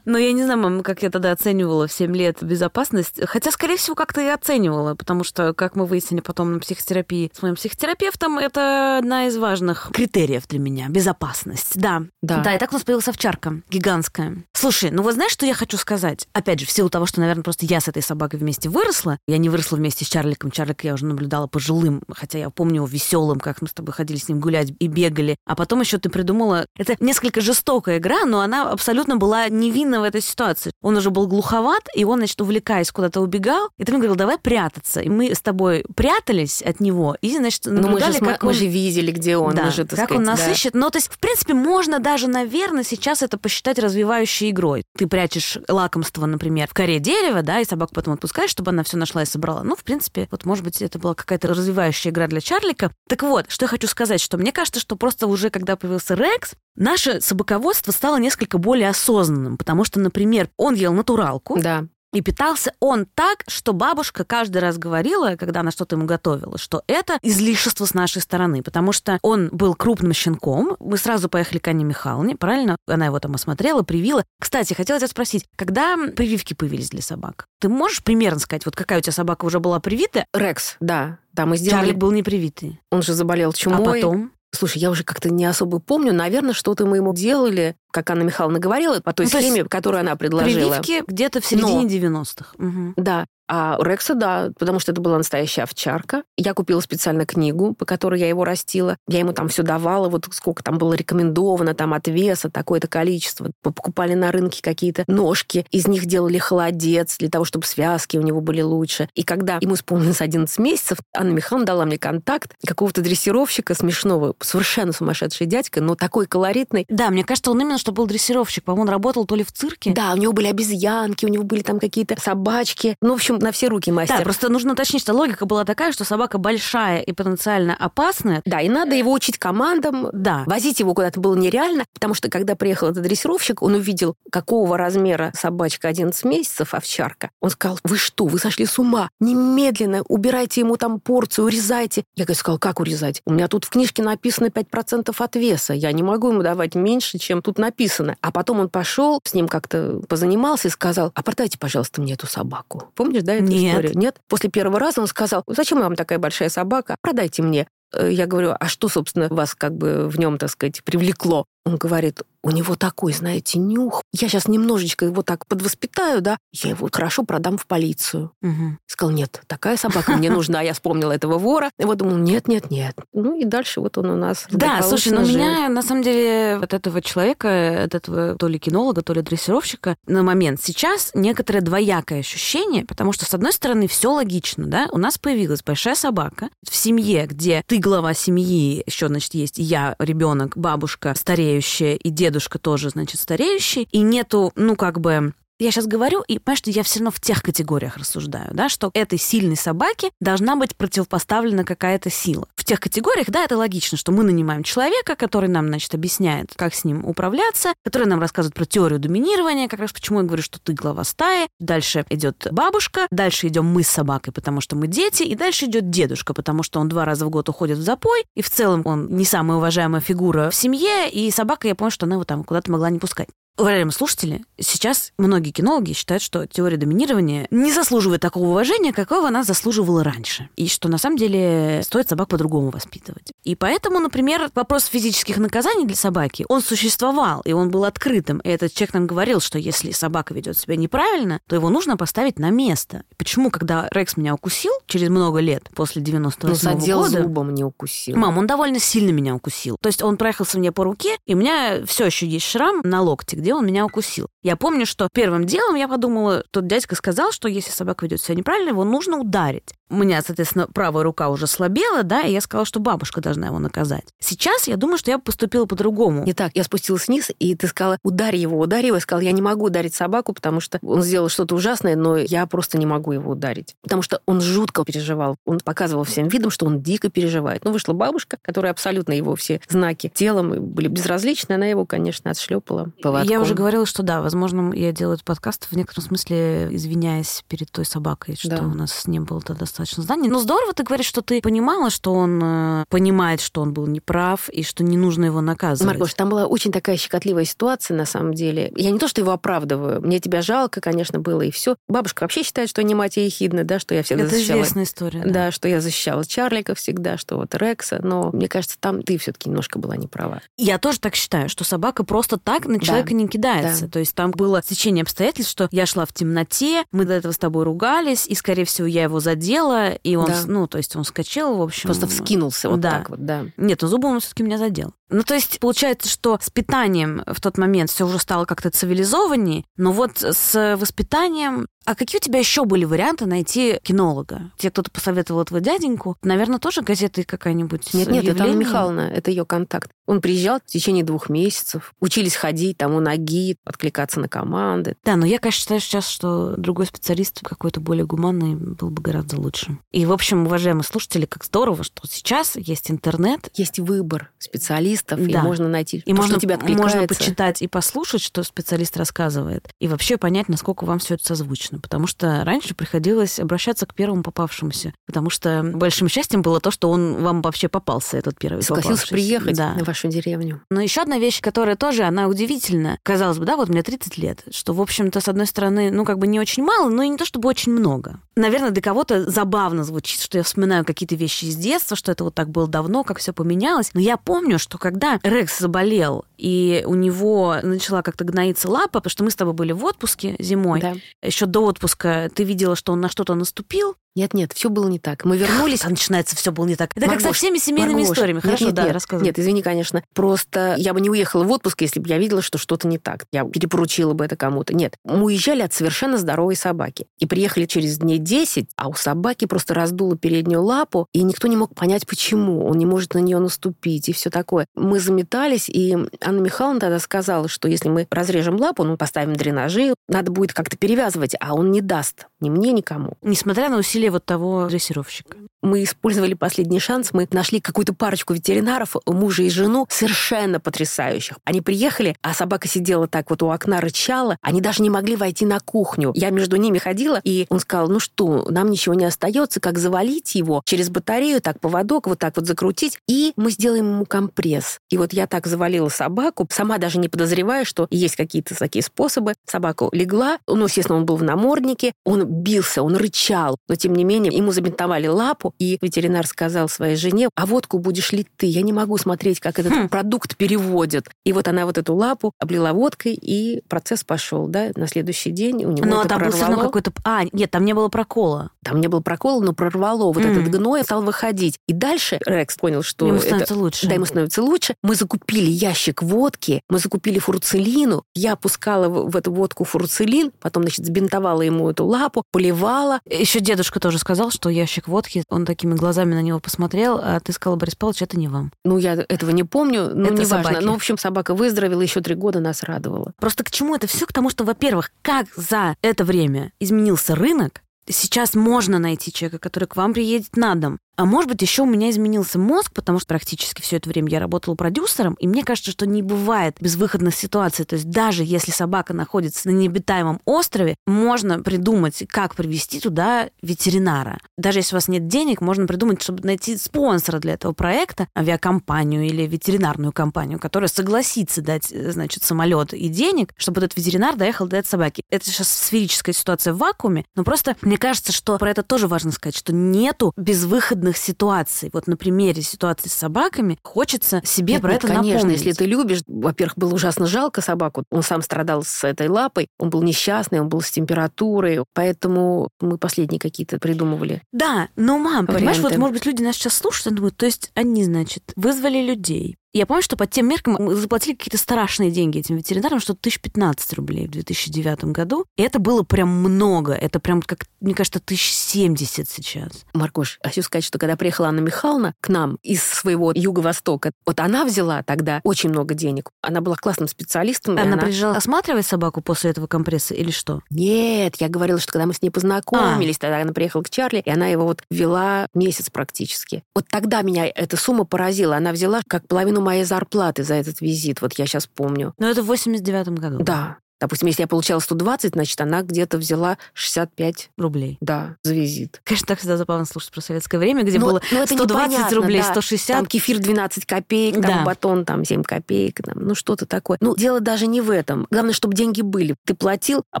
[0.06, 3.20] Ну, я не знаю, мам, как я тогда оценивала в 7 лет безопасность.
[3.26, 7.42] Хотя, скорее всего, как-то и оценивала, потому что, как мы выяснили потом на психотерапии с
[7.42, 10.88] моим психотерапевтом, это одна из важных критериев для меня.
[10.88, 12.04] Безопасность, да.
[12.22, 12.42] Да.
[12.42, 14.44] Да, и так у нас появилась овчарка гигантская.
[14.52, 16.28] Слушай, ну вот знаешь, что я хочу сказать?
[16.32, 19.18] Опять же, в силу того, что, наверное, просто я с этой собакой вместе выросла.
[19.26, 20.52] Я не выросла вместе с Чарликом.
[20.52, 24.18] Чарлик я уже наблюдала пожилым, хотя я помню его веселым, как мы с тобой ходили
[24.18, 25.36] с ним гулять и бегали.
[25.44, 26.66] А потом еще ты придумала...
[26.78, 30.70] Это несколько жестокая игра, но она абсолютно была невинна в этой ситуации.
[30.82, 33.68] Он уже был глуховат, и он, значит, увлекаясь, куда-то убегал.
[33.78, 35.00] И ты мне говорил, давай прятаться.
[35.00, 38.50] И мы с тобой прятались от него, и, значит, Ну, мы же, наблюдали, как мы
[38.50, 38.54] он...
[38.54, 39.54] же видели, где он.
[39.54, 40.50] Да, мы же, как сказать, он нас да.
[40.52, 40.74] ищет.
[40.74, 44.84] Ну, то есть, в принципе, можно даже, наверное, сейчас это посчитать развивающей игрой.
[44.96, 48.96] Ты прячешь лакомство, например, в коре дерева, да, и собаку потом отпускаешь, чтобы она все
[48.96, 49.62] нашла и собрала.
[49.62, 52.90] Ну, в принципе, вот, может быть, это была какая-то развивающая игра для Чарлика.
[53.08, 56.52] Так вот, что я хочу сказать, что мне кажется, что просто уже, когда появился Рекс,
[56.76, 61.86] наше собаководство стало несколько более осознанным, потому что, например, он ел натуралку, Да.
[62.14, 66.82] И питался он так, что бабушка каждый раз говорила, когда она что-то ему готовила, что
[66.86, 70.76] это излишество с нашей стороны, потому что он был крупным щенком.
[70.80, 72.76] Мы сразу поехали к Анне Михайловне, правильно?
[72.86, 74.24] Она его там осмотрела, привила.
[74.40, 77.46] Кстати, хотела тебя спросить, когда прививки появились для собак?
[77.60, 80.24] Ты можешь примерно сказать, вот какая у тебя собака уже была привита?
[80.32, 81.18] Рекс, да.
[81.32, 81.80] Да, мы сделали...
[81.80, 82.80] Чарлик был не привитый.
[82.92, 84.00] Он же заболел А чумой.
[84.00, 84.30] потом?
[84.54, 86.12] Слушай, я уже как-то не особо помню.
[86.12, 90.16] Наверное, что-то мы ему делали, как Анна Михайловна говорила, по той Ну, схеме, которую она
[90.16, 90.80] предложила.
[90.80, 92.54] Прививки где-то в середине 90-х.
[92.58, 92.94] Мгм.
[92.96, 93.26] Да.
[93.48, 96.22] А у Рекса, да, потому что это была настоящая овчарка.
[96.36, 98.96] Я купила специально книгу, по которой я его растила.
[99.06, 103.50] Я ему там все давала, вот сколько там было рекомендовано, там от веса, такое-то количество.
[103.64, 108.22] Мы покупали на рынке какие-то ножки, из них делали холодец для того, чтобы связки у
[108.22, 109.08] него были лучше.
[109.14, 114.92] И когда ему исполнилось 11 месяцев, Анна Михайловна дала мне контакт какого-то дрессировщика смешного, совершенно
[114.92, 116.86] сумасшедший дядька, но такой колоритный.
[116.88, 118.64] Да, мне кажется, он именно что был дрессировщик.
[118.64, 121.62] По-моему, он работал то ли в цирке, Да, у него были обезьянки, у него были
[121.62, 122.96] там какие-то собачки.
[123.00, 124.18] Ну, в общем, на все руки мастер.
[124.18, 128.42] Да, просто нужно уточнить, что логика была такая, что собака большая и потенциально опасная.
[128.44, 130.08] Да, и надо его учить командам.
[130.12, 130.44] Да.
[130.46, 135.32] Возить его куда-то было нереально, потому что когда приехал этот дрессировщик, он увидел, какого размера
[135.34, 137.30] собачка 11 месяцев, овчарка.
[137.40, 139.08] Он сказал, вы что, вы сошли с ума?
[139.20, 142.04] Немедленно убирайте ему там порцию, урезайте.
[142.14, 143.22] Я говорю, сказал, как урезать?
[143.26, 145.74] У меня тут в книжке написано 5% от веса.
[145.74, 148.16] Я не могу ему давать меньше, чем тут написано.
[148.20, 152.26] А потом он пошел, с ним как-то позанимался и сказал, а продайте, пожалуйста, мне эту
[152.26, 152.90] собаку.
[152.94, 153.70] Помнишь, да, эту Нет.
[153.70, 153.98] историю?
[153.98, 154.20] Нет.
[154.28, 156.96] После первого раза он сказал, зачем вам такая большая собака?
[157.00, 157.66] Продайте мне.
[157.94, 161.46] Э, Я говорю, а что, собственно, вас как бы в нем, так сказать, привлекло?
[161.64, 164.02] Он говорит, у него такой, знаете, нюх.
[164.12, 168.32] Я сейчас немножечко его так подвоспитаю, да, я его хорошо продам в полицию.
[168.42, 168.78] Мгм.
[168.86, 170.60] Сказал, нет, такая собака мне нужна.
[170.60, 171.70] Я вспомнила этого вора.
[171.78, 172.96] И вот думал, нет, нет, нет.
[173.14, 176.56] Ну и дальше вот он у нас Да, слушай, ну благополучно меня на самом деле
[176.62, 181.62] от этого человека, от этого то ли кинолога, то ли дрессировщика на момент сейчас некоторое
[181.62, 186.50] двоякое ощущение, потому что, с одной стороны, все логично, да, у нас появилась большая собака
[186.68, 191.10] в семье, где ты глава семьи, еще, значит, есть я, ребенок, бабушка
[191.54, 196.38] стареющая и дедушка тоже, значит, стареющий, и нету, ну, как бы я сейчас говорю, и
[196.38, 200.56] понимаешь, что я все равно в тех категориях рассуждаю, да, что этой сильной собаке должна
[200.56, 202.48] быть противопоставлена какая-то сила.
[202.56, 206.74] В тех категориях, да, это логично, что мы нанимаем человека, который нам, значит, объясняет, как
[206.74, 210.58] с ним управляться, который нам рассказывает про теорию доминирования, как раз почему я говорю, что
[210.58, 211.46] ты глава стаи.
[211.60, 215.90] Дальше идет бабушка, дальше идем мы с собакой, потому что мы дети, и дальше идет
[215.90, 219.14] дедушка, потому что он два раза в год уходит в запой, и в целом он
[219.14, 222.70] не самая уважаемая фигура в семье, и собака, я помню, что она его там куда-то
[222.72, 223.28] могла не пускать.
[223.56, 229.44] Уважаемые слушатели, сейчас многие кинологи считают, что теория доминирования не заслуживает такого уважения, какого она
[229.44, 230.48] заслуживала раньше.
[230.56, 233.30] И что на самом деле стоит собак по-другому воспитывать.
[233.44, 238.38] И поэтому, например, вопрос физических наказаний для собаки, он существовал, и он был открытым.
[238.38, 242.40] И этот человек нам говорил, что если собака ведет себя неправильно, то его нужно поставить
[242.40, 243.04] на место.
[243.16, 247.22] Почему, когда Рекс меня укусил через много лет, после 98 Ну, задел года...
[247.22, 248.16] зубом, не укусил.
[248.16, 249.76] Мам, он довольно сильно меня укусил.
[249.80, 253.00] То есть он проехался мне по руке, и у меня все еще есть шрам на
[253.00, 254.28] локте, где он меня укусил.
[254.42, 258.36] Я помню, что первым делом я подумала, тот дядька сказал, что если собака ведет себя
[258.36, 259.74] неправильно, его нужно ударить.
[259.90, 263.58] У меня, соответственно, правая рука уже слабела, да, и я сказала, что бабушка должна его
[263.58, 264.04] наказать.
[264.18, 266.24] Сейчас я думаю, что я поступила по-другому.
[266.24, 266.52] Не так.
[266.54, 268.96] Я спустилась вниз, и ты сказала, ударь его, ударь его.
[268.96, 272.46] Я сказала, я не могу ударить собаку, потому что он сделал что-то ужасное, но я
[272.46, 273.76] просто не могу его ударить.
[273.82, 275.36] Потому что он жутко переживал.
[275.44, 277.64] Он показывал всем видом, что он дико переживает.
[277.64, 281.52] Ну, вышла бабушка, которая абсолютно его все знаки телом были безразличны.
[281.54, 283.28] Она его, конечно, отшлепала поводком.
[283.30, 287.70] Я уже говорила, что да, возможно, я делаю этот подкаст в некотором смысле извиняясь перед
[287.70, 288.62] той собакой, что Да.
[288.62, 290.28] у нас не было тогда достаточно зданий.
[290.28, 294.48] Но здорово ты говоришь, что ты понимала, что он э, понимает, что он был неправ,
[294.50, 295.92] и что не нужно его наказывать.
[295.92, 298.72] Маргош, там была очень такая щекотливая ситуация, на самом деле.
[298.76, 300.00] Я не то, что его оправдываю.
[300.00, 301.76] Мне тебя жалко, конечно, было, и все.
[301.88, 304.58] Бабушка вообще считает, что не мать ехидна, да, что я всегда Это защищала.
[304.58, 305.22] известная история.
[305.24, 305.32] Да.
[305.32, 305.50] Да.
[305.52, 307.98] что я защищала Чарлика всегда, что вот Рекса.
[308.02, 310.40] Но мне кажется, там ты все-таки немножко была не права.
[310.56, 313.86] Я тоже так считаю, что собака просто так на человека не кидается.
[313.86, 313.90] да.
[313.90, 317.38] То есть там было течение обстоятельств, что я шла в темноте, мы до этого с
[317.38, 319.63] тобой ругались, и, скорее всего, я его задела,
[320.02, 320.42] и он, Да.
[320.46, 321.88] ну, то есть он скачал, в общем.
[321.88, 322.90] Просто вскинулся вот да.
[322.90, 323.46] так вот, да.
[323.56, 324.92] Нет, ну зубом он все-таки меня задел.
[325.10, 329.64] Ну, то есть, получается, что с питанием в тот момент все уже стало как-то цивилизованнее,
[329.76, 331.68] но вот с воспитанием...
[331.84, 334.50] А какие у тебя еще были варианты найти кинолога?
[334.56, 336.16] Тебе кто-то посоветовал этого дяденьку?
[336.22, 337.92] Наверное, тоже газеты какая-нибудь?
[337.92, 338.54] Нет, нет, это Анна?
[338.54, 339.90] Михайловна, это ее контакт.
[340.06, 344.96] Он приезжал в течение двух месяцев, учились ходить там у ноги, откликаться на команды.
[345.04, 349.38] Да, но я, конечно, считаю сейчас, что другой специалист какой-то более гуманный был бы гораздо
[349.38, 349.53] лучше.
[349.92, 355.32] И, в общем, уважаемые слушатели, как здорово, что сейчас есть интернет, Есть выбор специалистов, и
[355.32, 355.42] Да.
[355.42, 356.96] можно найти и то, можно, что тебе откликается.
[356.96, 361.78] можно почитать и послушать, что специалист рассказывает, и вообще понять, насколько вам все это созвучно.
[361.80, 364.92] Потому что раньше приходилось обращаться к первому попавшемуся.
[365.06, 369.14] Потому что большим счастьем было то, что он вам вообще попался, этот первый Согласился попавшийся.
[369.14, 369.74] приехать Да.
[369.78, 370.62] в вашу деревню.
[370.70, 372.98] Но еще одна вещь, которая тоже, она удивительна.
[373.02, 376.18] Казалось бы, да, вот мне 30 лет, что, в общем-то, с одной стороны, ну, как
[376.18, 378.20] бы не очень мало, но и не то чтобы очень много.
[378.36, 382.34] Наверное, для кого-то забавно звучит, что я вспоминаю какие-то вещи из детства, что это вот
[382.34, 383.90] так было давно, как все поменялось.
[383.92, 389.10] Но я помню, что когда Рекс заболел, и у него начала как-то гноиться лапа, потому
[389.10, 390.94] что мы с тобой были в отпуске зимой, Да.
[391.22, 395.00] еще до отпуска ты видела, что он на что-то наступил, Нет, нет, все было не
[395.00, 395.24] так.
[395.24, 395.84] Мы вернулись.
[395.84, 396.90] а начинается все было не так.
[396.94, 398.36] Это как со Маргош, всеми семейными Маргош, историями.
[398.36, 399.24] нет, Хорошо, нет, да, нет, рассказывай.
[399.26, 400.04] Нет, извини, конечно.
[400.14, 403.24] Просто я бы не уехала в отпуск, если бы я видела, что что-то не так.
[403.32, 404.72] Я перепоручила бы это кому-то.
[404.72, 407.06] Нет, мы уезжали от совершенно здоровой собаки.
[407.18, 411.56] И приехали через дней 10, а у собаки просто раздуло переднюю лапу, и никто не
[411.56, 412.66] мог понять, почему.
[412.68, 414.66] Он не может на нее наступить и все такое.
[414.76, 419.94] Мы заметались, и Анна Михайловна тогда сказала, что если мы разрежем лапу, ну, поставим дренажи,
[420.08, 423.14] надо будет как-то перевязывать, а он не даст ни мне, никому.
[423.22, 425.36] Несмотря на усилия вот того дрессировщика.
[425.64, 431.38] Мы использовали последний шанс, мы нашли какую-то парочку ветеринаров, мужа и жену, совершенно потрясающих.
[431.44, 435.46] Они приехали, а собака сидела так вот у окна, рычала, они даже не могли войти
[435.46, 436.12] на кухню.
[436.14, 440.34] Я между ними ходила, и он сказал, ну что, нам ничего не остается, как завалить
[440.34, 444.80] его через батарею, так поводок, вот так вот закрутить, и мы сделаем ему компресс.
[444.90, 449.32] И вот я так завалила собаку, сама даже не подозревая, что есть какие-то такие способы.
[449.46, 454.04] Собака легла, ну, естественно, он был в наморднике, он бился, он рычал, но тем не
[454.04, 458.62] менее ему забинтовали лапу, и ветеринар сказал своей жене, а водку будешь лить ты, я
[458.62, 459.88] не могу смотреть, как этот Хм.
[459.88, 461.06] продукт переводят.
[461.24, 465.64] И вот она вот эту лапу облила водкой, и процесс пошел, да, на следующий день
[465.64, 466.68] у него Ну, а это там был все равно прорвало.
[466.72, 466.92] какой-то...
[467.04, 468.50] А, нет, там не было прокола.
[468.62, 470.32] Там не было прокола, но прорвало вот Мгм.
[470.32, 471.58] этот гной, стал выходить.
[471.68, 473.88] И дальше Рекс понял, что Ему это- становится лучше.
[473.88, 474.74] да, ему становится лучше.
[474.82, 478.04] Мы закупили ящик водки, мы закупили фурцелину.
[478.14, 483.00] Я опускала в, в эту водку фурцелин, потом, значит, сбинтовала ему эту лапу, поливала.
[483.08, 487.32] Еще дедушка тоже сказал, что ящик водки, он такими глазами на него посмотрел, а ты
[487.32, 488.52] сказала, Борис Павлович, это не вам.
[488.64, 490.42] Ну, я этого не помню, но Это неважно.
[490.42, 490.64] собаки.
[490.64, 493.12] Ну, в общем, собака выздоровела, еще три года нас радовала.
[493.18, 494.06] Просто к чему это все?
[494.06, 499.66] К тому, что, во-первых, как за это время изменился рынок, сейчас можно найти человека, который
[499.68, 500.78] к вам приедет на дом.
[500.96, 504.20] А может быть, еще у меня изменился мозг, потому что практически все это время я
[504.20, 507.64] работала продюсером, и мне кажется, что не бывает безвыходных ситуаций.
[507.64, 514.18] То есть даже если собака находится на необитаемом острове, можно придумать, как привести туда ветеринара.
[514.38, 519.04] Даже если у вас нет денег, можно придумать, чтобы найти спонсора для этого проекта, авиакомпанию
[519.04, 524.46] или ветеринарную компанию, которая согласится дать, э, значит, самолет и денег, чтобы этот ветеринар доехал
[524.46, 525.02] до этой собаки.
[525.10, 529.10] Это сейчас сферическая ситуация в вакууме, но просто мне кажется, что про это тоже важно
[529.10, 531.70] сказать, что нету безвыходных ситуаций.
[531.72, 535.38] Вот на примере ситуации с собаками хочется себе Нет, про нет, это конечно, напомнить.
[535.38, 537.84] если ты любишь, во-первых, было ужасно жалко собаку.
[537.90, 542.78] Он сам страдал с этой лапой, он был несчастный, он был с температурой, поэтому мы
[542.78, 544.22] последние какие-то придумывали.
[544.32, 545.80] Да, но, мам, понимаешь, вот, Варианты.
[545.80, 549.36] может быть, люди нас сейчас слушают и думают, то есть они, значит, вызвали людей.
[549.56, 553.72] Я помню, что по тем меркам мы заплатили какие-то страшные деньги этим ветеринарам, что 1015
[553.74, 555.26] рублей в 2009 году.
[555.36, 556.72] И это было прям много.
[556.72, 559.64] Это прям, как, мне кажется, 1070 сейчас.
[559.72, 564.44] Маргош, хочу сказать, что когда приехала Анна Михайловна к нам из своего юго-востока, вот она
[564.44, 566.10] взяла тогда очень много денег.
[566.20, 567.56] Она была классным специалистом.
[567.56, 570.40] и Она, приезжала осматривать собаку после этого компресса или что?
[570.50, 574.10] Нет, я говорила, что когда мы с ней познакомились, тогда она приехала к Чарли, и
[574.10, 576.42] она его вот вела месяц практически.
[576.56, 578.34] Вот тогда меня эта сумма поразила.
[578.34, 581.94] Она взяла как половину моей зарплаты за этот визит, вот я сейчас помню.
[581.98, 583.18] Ну, это в 89 году.
[583.20, 587.76] Да, Допустим, если я получала 120, значит, она где-то взяла 65 рублей.
[587.80, 588.80] Да, за визит.
[588.84, 592.30] Конечно, так всегда забавно слушать про советское время, где но, было но 120 рублей, да.
[592.30, 592.76] 160.
[592.76, 594.44] Там кефир 12 копеек, там да.
[594.44, 596.78] батон там 7 копеек, там, ну что-то такое.
[596.80, 598.06] Ну, дело даже не в этом.
[598.10, 599.16] Главное, чтобы деньги были.
[599.26, 600.00] Ты платил, а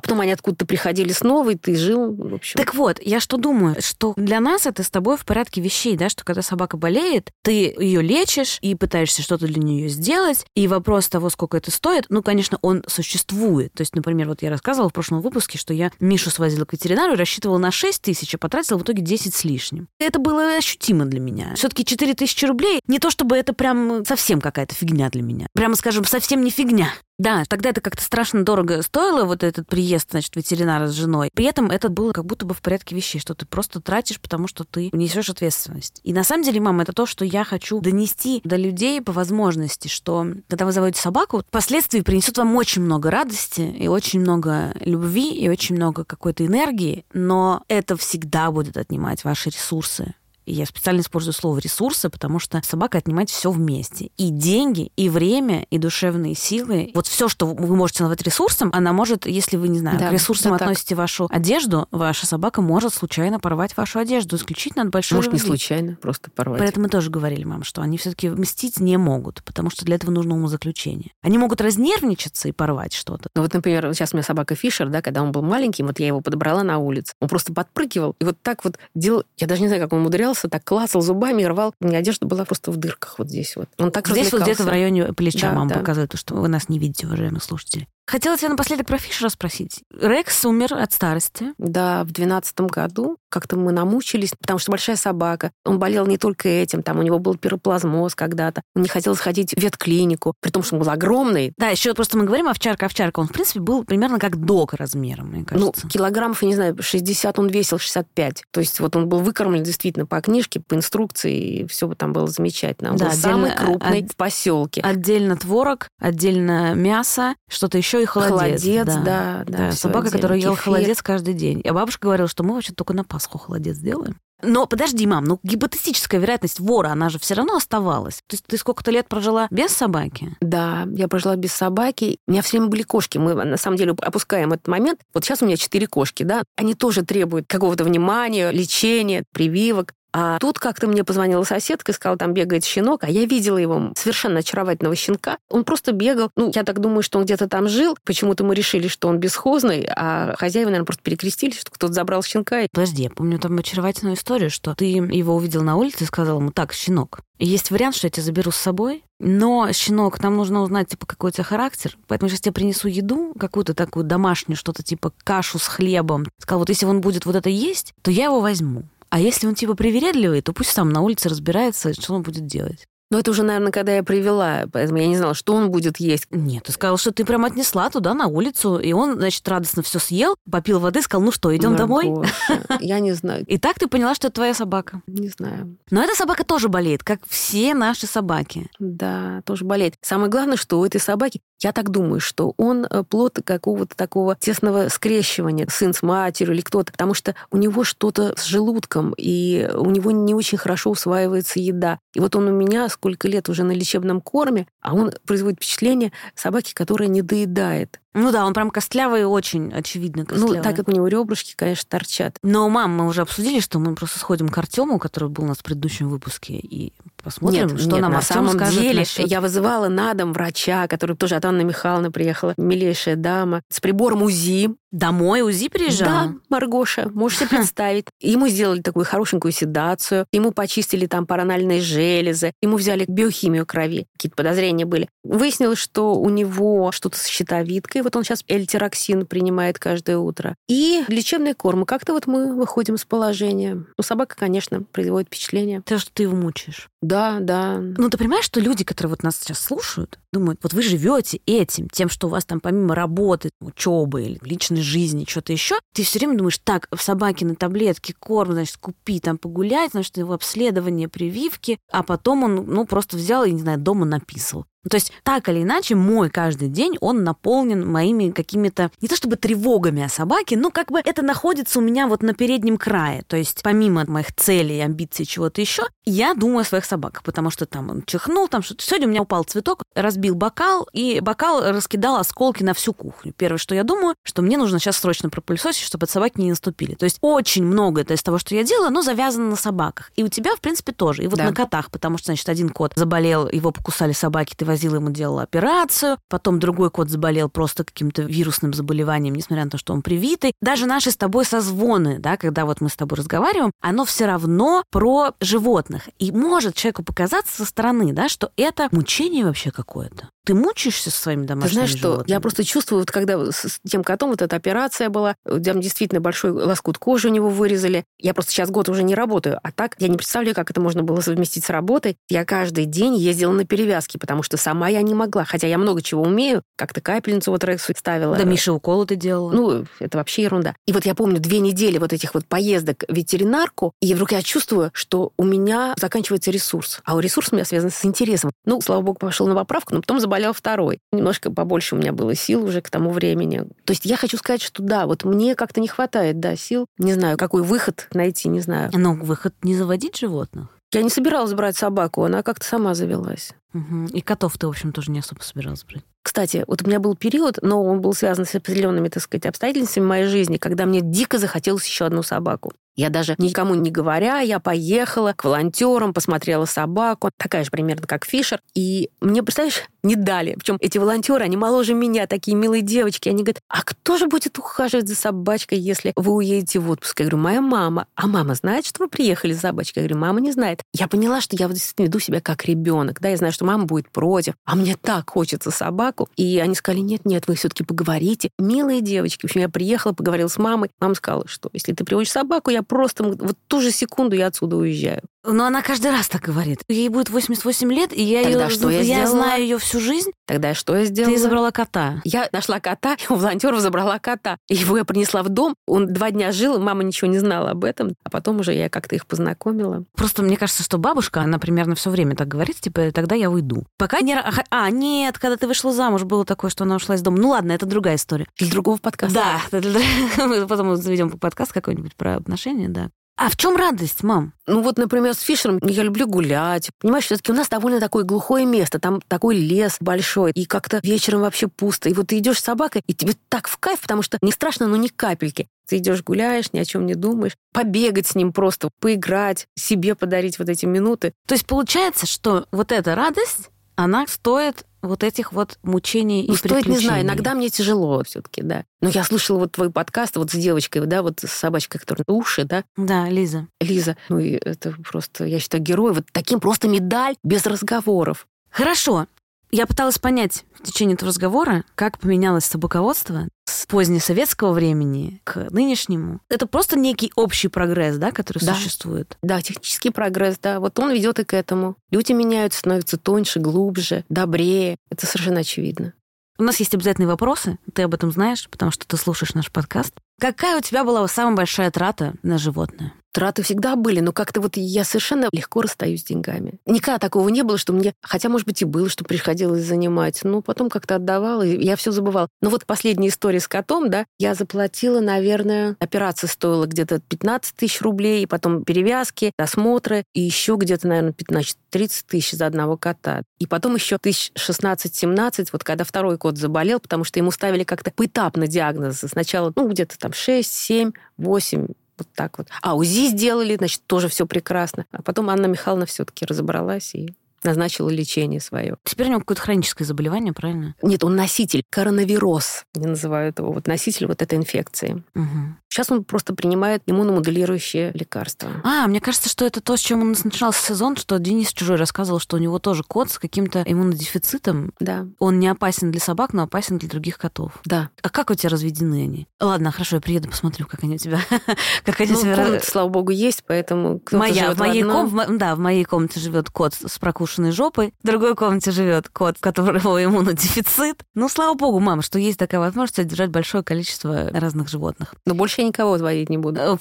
[0.00, 2.58] потом они откуда-то приходили снова, и ты жил, в общем.
[2.58, 6.08] Так вот, я что думаю, что для нас это с тобой в порядке вещей, да,
[6.08, 11.08] что когда собака болеет, ты ее лечишь и пытаешься что-то для нее сделать, и вопрос
[11.08, 13.73] того, сколько это стоит, ну, конечно, он существует.
[13.74, 17.14] То есть, например, вот я рассказывала в прошлом выпуске, что я Мишу свозила к ветеринару
[17.14, 19.88] и рассчитывала на 6 тысяч, а потратила в итоге 10 с лишним.
[19.98, 21.54] Это было ощутимо для меня.
[21.56, 25.46] Все-таки 4 тысячи рублей, не то чтобы это прям совсем какая-то фигня для меня.
[25.54, 26.90] Прямо скажем, совсем не фигня.
[27.18, 31.30] Да, тогда это как-то страшно дорого стоило, вот этот приезд, значит, ветеринара с женой.
[31.32, 34.48] При этом это было как будто бы в порядке вещей, что ты просто тратишь, потому
[34.48, 36.00] что ты несешь ответственность.
[36.02, 39.86] И на самом деле, мама, это то, что я хочу донести до людей по возможности,
[39.86, 45.30] что когда вы заводите собаку, впоследствии принесет вам очень много радости и очень много любви
[45.30, 50.14] и очень много какой-то энергии, но это всегда будет отнимать ваши ресурсы
[50.46, 54.10] я специально использую слово ресурсы, потому что собака отнимает все вместе.
[54.16, 56.90] И деньги, и время, и душевные силы.
[56.94, 60.12] Вот все, что вы можете назвать ресурсом, она может, если вы, не знаю, да, к
[60.12, 60.98] ресурсам да относите так.
[60.98, 65.42] вашу одежду, ваша собака может случайно порвать вашу одежду исключительно от большой Может, любви.
[65.42, 66.58] не случайно, просто порвать.
[66.58, 69.96] Про это мы тоже говорили, мам, что они все-таки мстить не могут, потому что для
[69.96, 71.12] этого нужно умозаключение.
[71.22, 73.28] Они могут разнервничаться и порвать что-то.
[73.34, 76.08] Ну вот, например, сейчас у меня собака Фишер, да, когда он был маленький, вот я
[76.08, 77.14] его подобрала на улице.
[77.20, 80.33] Он просто подпрыгивал и вот так вот делал, я даже не знаю, как он умудрялся,
[80.34, 81.74] боялся, так клацал зубами рвал.
[81.80, 83.68] У меня одежда была просто в дырках вот здесь вот.
[83.78, 85.76] Он так Здесь вот где-то в районе плеча да, мама да.
[85.76, 87.88] показывает, что вы нас не видите, уважаемые слушатели.
[88.06, 89.80] Хотела тебя напоследок про Фишера спросить.
[89.98, 91.54] Рекс умер от старости.
[91.56, 93.16] Да, в двенадцатом году.
[93.30, 95.50] Как-то мы намучились, потому что большая собака.
[95.64, 98.62] Он болел не только этим, там у него был пироплазмоз когда-то.
[98.76, 101.52] Он не хотел сходить в ветклинику, при том, что он был огромный.
[101.56, 103.20] Да, еще просто мы говорим овчарка-овчарка.
[103.20, 105.80] Он, в принципе, был примерно как дог размером, мне ну, кажется.
[105.84, 108.44] Ну, килограммов, я не знаю, 60 он весил, 65.
[108.50, 112.26] То есть вот он был выкормлен действительно по книжке, по инструкции, и все там было
[112.26, 112.92] замечательно.
[112.92, 114.12] Он да, был самый крупный от...
[114.12, 114.80] в поселке.
[114.80, 118.62] Отдельно творог, отдельно мясо, что-то еще и холодец.
[118.62, 119.02] Холодец, да.
[119.02, 121.62] да, да, да собака, которая ела холодец каждый день.
[121.64, 124.18] А бабушка говорила, что мы вообще только на Пасху холодец делаем.
[124.44, 128.16] Но подожди, мам, ну гипотетическая вероятность вора, она же все равно оставалась.
[128.26, 130.36] То есть ты сколько-то лет прожила без собаки?
[130.40, 132.18] Да, я прожила без собаки.
[132.26, 133.18] У меня все время были кошки.
[133.18, 135.00] Мы на самом деле опускаем этот момент.
[135.12, 136.42] Вот сейчас у меня четыре кошки, да.
[136.56, 139.92] Они тоже требуют какого-то внимания, лечения, прививок.
[140.16, 143.92] А тут как-то мне позвонила соседка и сказала, там бегает щенок, а я видела его
[143.96, 145.38] совершенно очаровательного щенка.
[145.50, 146.30] Он просто бегал.
[146.36, 147.96] Ну, я так думаю, что он где-то там жил.
[148.04, 152.60] Почему-то мы решили, что он бесхозный, а хозяева, наверное, просто перекрестились, что кто-то забрал щенка.
[152.72, 156.50] Подожди, я помню там очаровательную историю, что ты его увидел на улице и сказал ему,
[156.50, 160.88] так, щенок, есть вариант, что я тебя заберу с собой, но, щенок, нам нужно узнать,
[160.88, 165.12] типа, какой у тебя характер, поэтому сейчас тебе принесу еду, какую-то такую домашнюю, что-то типа
[165.24, 166.26] кашу с хлебом.
[166.38, 168.84] Сказал, вот если он будет вот это есть, то я его возьму.
[169.10, 172.86] А если он типа привередливый, то пусть сам на улице разбирается, что он будет делать.
[173.14, 176.26] Но это уже, наверное, когда я привела, поэтому я не знала, что он будет есть.
[176.32, 180.00] Нет, ты сказал, что ты прям отнесла туда, на улицу, и он, значит, радостно все
[180.00, 182.12] съел, попил воды, сказал, ну что, идем домой?
[182.80, 183.44] Я не знаю.
[183.46, 185.00] И так ты поняла, что это твоя собака?
[185.06, 185.76] Не знаю.
[185.92, 188.68] Но эта собака тоже болеет, как все наши собаки.
[188.80, 189.94] Да, тоже болеет.
[190.00, 194.36] Самое главное, что у этой собаки я так думаю, что он э, плод какого-то такого
[194.36, 199.70] тесного скрещивания, сын с матерью или кто-то, потому что у него что-то с желудком, и
[199.74, 202.00] у него не очень хорошо усваивается еда.
[202.12, 206.10] И вот он у меня сколько лет уже на лечебном корме, а он производит впечатление
[206.34, 208.00] собаки, которая не доедает.
[208.14, 210.56] Ну да, он прям костлявый, очень очевидно костлявый.
[210.56, 212.38] Ну, так как у него ребрышки, конечно, торчат.
[212.42, 215.58] Но, мам, мы уже обсудили, что мы просто сходим к Артему, который был у нас
[215.58, 219.26] в предыдущем выпуске, и посмотрим, нет, что нет, нам на Артем самом скажет деле насчет...
[219.26, 224.22] я вызывала на дом врача, который тоже от Анны Михайловны приехала, милейшая дама, с прибором
[224.22, 224.70] УЗИ.
[224.94, 226.08] Домой УЗИ приезжал?
[226.08, 228.06] Да, Маргоша, можешь себе представить.
[228.20, 234.36] Ему сделали такую хорошенькую седацию, ему почистили там паранальные железы, ему взяли биохимию крови, какие-то
[234.36, 235.08] подозрения были.
[235.24, 240.54] Выяснилось, что у него что-то с щитовидкой, вот он сейчас эльтероксин принимает каждое утро.
[240.68, 241.86] И лечебный корм.
[241.86, 243.74] Как-то вот мы выходим с положения.
[243.74, 245.82] Ну, собака, конечно, производит впечатление.
[245.82, 246.88] То, что ты его мучаешь.
[247.02, 247.78] Да, да.
[247.80, 251.88] Ну, ты понимаешь, что люди, которые вот нас сейчас слушают, думают, вот вы живете этим,
[251.88, 256.18] тем, что у вас там помимо работы, учебы или личной жизни, что-то еще, ты все
[256.18, 261.08] время думаешь, так, в собаке на таблетке корм, значит, купи, там погулять, значит, его обследование,
[261.08, 264.66] прививки, а потом он, ну, просто взял и, не знаю, дома написал.
[264.88, 269.36] То есть так или иначе мой каждый день, он наполнен моими какими-то, не то чтобы
[269.36, 273.22] тревогами о собаке, но как бы это находится у меня вот на переднем крае.
[273.26, 277.66] То есть помимо моих целей, амбиций, чего-то еще, я думаю о своих собаках, потому что
[277.66, 278.84] там он чихнул, там что-то.
[278.84, 283.32] Сегодня у меня упал цветок, разбил бокал, и бокал раскидал осколки на всю кухню.
[283.36, 286.94] Первое, что я думаю, что мне нужно сейчас срочно пропылесосить, чтобы от собаки не наступили.
[286.94, 290.10] То есть очень много это из того, что я делаю, но завязано на собаках.
[290.16, 291.24] И у тебя, в принципе, тоже.
[291.24, 291.44] И вот да.
[291.44, 295.42] на котах, потому что, значит, один кот заболел, его покусали собаки, ты возила ему, делала
[295.42, 296.18] операцию.
[296.28, 300.52] Потом другой кот заболел просто каким-то вирусным заболеванием, несмотря на то, что он привитый.
[300.60, 304.82] Даже наши с тобой созвоны, да, когда вот мы с тобой разговариваем, оно все равно
[304.90, 306.08] про животных.
[306.18, 310.28] И может человеку показаться со стороны, да, что это мучение вообще какое-то.
[310.44, 312.24] Ты мучаешься со своими домашними Ты знаешь животными?
[312.24, 316.20] что, я просто чувствую, вот когда с тем котом вот эта операция была, там действительно
[316.20, 318.04] большой лоскут кожи у него вырезали.
[318.18, 321.02] Я просто сейчас год уже не работаю, а так я не представляю, как это можно
[321.02, 322.16] было совместить с работой.
[322.28, 325.44] Я каждый день ездила на перевязки, потому что сама я не могла.
[325.44, 328.36] Хотя я много чего умею, как-то капельницу вот Рексу ставила.
[328.36, 329.50] Да, Миша, уколы ты делала.
[329.50, 330.74] Ну, это вообще ерунда.
[330.86, 334.42] И вот я помню две недели вот этих вот поездок в ветеринарку, и вдруг я
[334.42, 337.00] чувствую, что у меня заканчивается ресурс.
[337.04, 338.50] А у ресурс у меня связан с интересом.
[338.66, 341.00] Ну, слава богу, пошел на поправку, но потом заболел второй.
[341.12, 343.64] Немножко побольше у меня было сил уже к тому времени.
[343.84, 346.86] То есть я хочу сказать, что да, вот мне как-то не хватает, да, сил.
[346.98, 348.90] Не знаю, какой выход найти, не знаю.
[348.92, 350.68] Но выход не заводить животных?
[350.92, 353.52] Я не собиралась брать собаку, она как-то сама завелась.
[353.74, 354.06] Угу.
[354.12, 356.04] И котов ты, в общем, тоже не особо собиралась брать.
[356.22, 360.06] Кстати, вот у меня был период, но он был связан с определенными, так сказать, обстоятельствами
[360.06, 362.72] моей жизни, когда мне дико захотелось еще одну собаку.
[362.96, 368.24] Я даже никому не говоря, я поехала к волонтерам, посмотрела собаку, такая же примерно, как
[368.24, 368.60] Фишер.
[368.74, 370.54] И мне, представляешь, не дали.
[370.54, 373.28] Причем эти волонтеры, они моложе меня, такие милые девочки.
[373.28, 377.20] Они говорят, а кто же будет ухаживать за собачкой, если вы уедете в отпуск?
[377.20, 378.06] Я говорю, моя мама.
[378.14, 380.02] А мама знает, что вы приехали с собачкой?
[380.02, 380.82] Я говорю, мама не знает.
[380.92, 383.20] Я поняла, что я вот действительно веду себя как ребенок.
[383.20, 384.54] Да, я знаю, что мама будет против.
[384.64, 386.28] А мне так хочется собаку.
[386.36, 388.50] И они сказали, нет, нет, вы все-таки поговорите.
[388.58, 389.42] Милые девочки.
[389.42, 390.90] В общем, я приехала, поговорила с мамой.
[391.00, 394.76] Мама сказала, что если ты приводишь собаку, я просто вот ту же секунду я отсюда
[394.76, 395.22] уезжаю.
[395.46, 396.82] Но она каждый раз так говорит.
[396.88, 400.30] Ей будет 88 лет, и я, Тогда ее, что я, я знаю ее всю жизнь.
[400.46, 401.34] Тогда что я сделала?
[401.34, 402.22] Ты забрала кота.
[402.24, 404.56] Я нашла кота, у волонтеров забрала кота.
[404.68, 405.74] Его я принесла в дом.
[405.86, 408.14] Он два дня жил, мама ничего не знала об этом.
[408.24, 410.04] А потом уже я как-то их познакомила.
[410.16, 413.84] Просто мне кажется, что бабушка, она примерно все время так говорит, типа, тогда я уйду.
[413.98, 414.34] Пока не...
[414.70, 417.38] А, нет, когда ты вышла замуж, было такое, что она ушла из дома.
[417.38, 418.46] Ну ладно, это другая история.
[418.56, 419.60] Для другого подкаста.
[419.70, 419.80] Да,
[420.68, 423.10] потом заведем подкаст какой-нибудь про отношения, да.
[423.36, 424.52] А в чем радость, мам?
[424.66, 426.90] Ну вот, например, с Фишером я люблю гулять.
[427.00, 431.40] Понимаешь, все-таки у нас довольно такое глухое место, там такой лес большой, и как-то вечером
[431.40, 432.08] вообще пусто.
[432.08, 434.86] И вот ты идешь с собакой, и тебе так в кайф, потому что не страшно,
[434.86, 435.66] но ни капельки.
[435.86, 437.56] Ты идешь гуляешь, ни о чем не думаешь.
[437.72, 441.32] Побегать с ним просто, поиграть, себе подарить вот эти минуты.
[441.46, 446.56] То есть получается, что вот эта радость, она стоит вот этих вот мучений ну, и
[446.56, 448.84] стоит, не знаю, иногда мне тяжело все-таки, да.
[449.00, 452.64] Но я слышала вот твой подкаст вот с девочкой, да, вот с собачкой, которая уши,
[452.64, 452.84] да?
[452.96, 453.68] Да, Лиза.
[453.80, 454.16] Лиза.
[454.28, 456.14] Ну и это просто, я считаю, герой.
[456.14, 458.46] Вот таким просто медаль без разговоров.
[458.70, 459.26] Хорошо.
[459.74, 466.38] Я пыталась понять в течение этого разговора, как поменялось собаководство с позднесоветского времени к нынешнему.
[466.48, 468.76] Это просто некий общий прогресс, да, который да.
[468.76, 469.36] существует.
[469.42, 470.78] Да, технический прогресс, да.
[470.78, 471.96] Вот он ведет и к этому.
[472.12, 474.96] Люди меняются, становятся тоньше, глубже, добрее.
[475.10, 476.12] Это совершенно очевидно.
[476.56, 480.14] У нас есть обязательные вопросы, ты об этом знаешь, потому что ты слушаешь наш подкаст.
[480.38, 483.12] Какая у тебя была самая большая трата на животное?
[483.34, 486.74] Траты всегда были, но как-то вот я совершенно легко расстаюсь с деньгами.
[486.86, 490.62] Никогда такого не было, что мне, хотя, может быть, и было, что приходилось занимать, но
[490.62, 492.46] потом как-то отдавала, и я все забывала.
[492.62, 498.00] Но вот последняя история с котом, да, я заплатила, наверное, операция стоила где-то 15 тысяч
[498.02, 503.42] рублей, и потом перевязки, осмотры, и еще где-то, наверное, 15 30 тысяч за одного кота.
[503.60, 508.10] И потом еще тысяч 16-17, вот когда второй кот заболел, потому что ему ставили как-то
[508.10, 509.28] поэтапно диагнозы.
[509.28, 511.86] Сначала, ну, где-то там 6, 7, 8,
[512.18, 512.68] вот так вот.
[512.82, 515.06] А УЗИ сделали, значит, тоже все прекрасно.
[515.12, 517.34] А потом Анна Михайловна все-таки разобралась и
[517.64, 518.96] назначила лечение свое.
[519.04, 520.94] Теперь у него какое-то хроническое заболевание, правильно?
[521.02, 521.84] Нет, он носитель.
[521.90, 522.84] Коронавирус.
[522.94, 523.72] Не называют его.
[523.72, 525.22] Вот носитель вот этой инфекции.
[525.34, 525.76] Угу.
[525.94, 528.68] Сейчас он просто принимает иммуномодулирующие лекарства.
[528.82, 531.96] А, мне кажется, что это то, с чем у нас начинался сезон, что Денис Чужой
[531.96, 534.92] рассказывал, что у него тоже кот с каким-то иммунодефицитом.
[534.98, 535.28] Да.
[535.38, 537.78] Он не опасен для собак, но опасен для других котов.
[537.84, 538.10] Да.
[538.22, 539.46] А как у тебя разведены они?
[539.60, 541.38] Ладно, хорошо, я приеду, посмотрю, как они у тебя...
[542.04, 542.56] как они ну, тебя...
[542.56, 546.94] комната, слава богу, есть, поэтому Моя, в моей комнате, да, в моей комнате живет кот
[546.94, 548.14] с прокушенным надушенной жопой.
[548.22, 551.22] В другой комнате живет кот, которого иммунодефицит.
[551.34, 555.34] Ну, слава богу, мама, что есть такая возможность содержать большое количество разных животных.
[555.46, 556.80] Но больше я никого звонить не буду.
[556.80, 556.96] Э,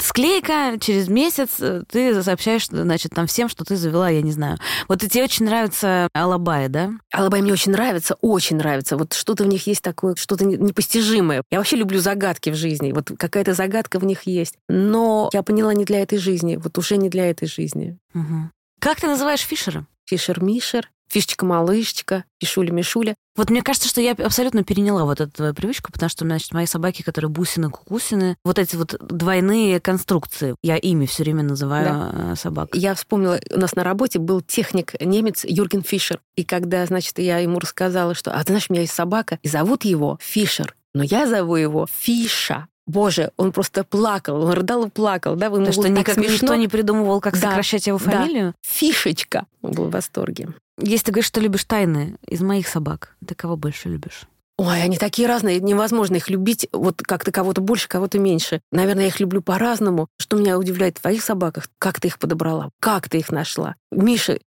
[0.00, 4.58] склейка, через месяц э, ты сообщаешь, значит, там всем, что ты завела, я не знаю.
[4.88, 6.90] Вот тебе очень нравится Алабай, да?
[7.12, 8.96] Алабай мне очень нравится, очень нравится.
[8.96, 11.42] Вот что-то в них есть такое, что-то непостижимое.
[11.50, 12.92] Я вообще люблю загадки в жизни.
[12.92, 14.54] Вот какая-то загадка в них есть.
[14.68, 16.56] Но я поняла, не для этой жизни.
[16.56, 17.98] Вот уже не для этой жизни.
[18.14, 18.50] Угу.
[18.80, 19.86] Как ты называешь Фишера?
[20.12, 23.14] Фишер-мишер, фишечка-малышечка, пишуля-мишуля.
[23.34, 26.66] Вот мне кажется, что я абсолютно переняла вот эту твою привычку, потому что, значит, мои
[26.66, 32.32] собаки, которые бусины-кукусины, вот эти вот двойные конструкции, я ими все время называю да.
[32.32, 32.74] Э, собак.
[32.74, 37.38] Я вспомнила, у нас на работе был техник немец Юрген Фишер, и когда, значит, я
[37.38, 41.02] ему рассказала, что, а ты знаешь, у меня есть собака, и зовут его Фишер, но
[41.02, 42.68] я зову его Фиша.
[42.86, 45.50] Боже, он просто плакал, он рыдал и плакал, да?
[45.50, 46.32] Вы ему что никак смешно.
[46.32, 48.52] никто не придумывал, как да, сокращать его фамилию?
[48.52, 48.54] Да.
[48.62, 49.46] Фишечка.
[49.62, 50.48] Он был в восторге.
[50.78, 54.26] Если ты говоришь, что любишь тайны из моих собак, ты кого больше любишь?
[54.58, 58.60] Ой, они такие разные, невозможно их любить, вот как-то кого-то больше, кого-то меньше.
[58.70, 60.08] Наверное, я их люблю по-разному.
[60.20, 63.76] Что меня удивляет в твоих собаках, как ты их подобрала, как ты их нашла.
[63.90, 64.38] Миша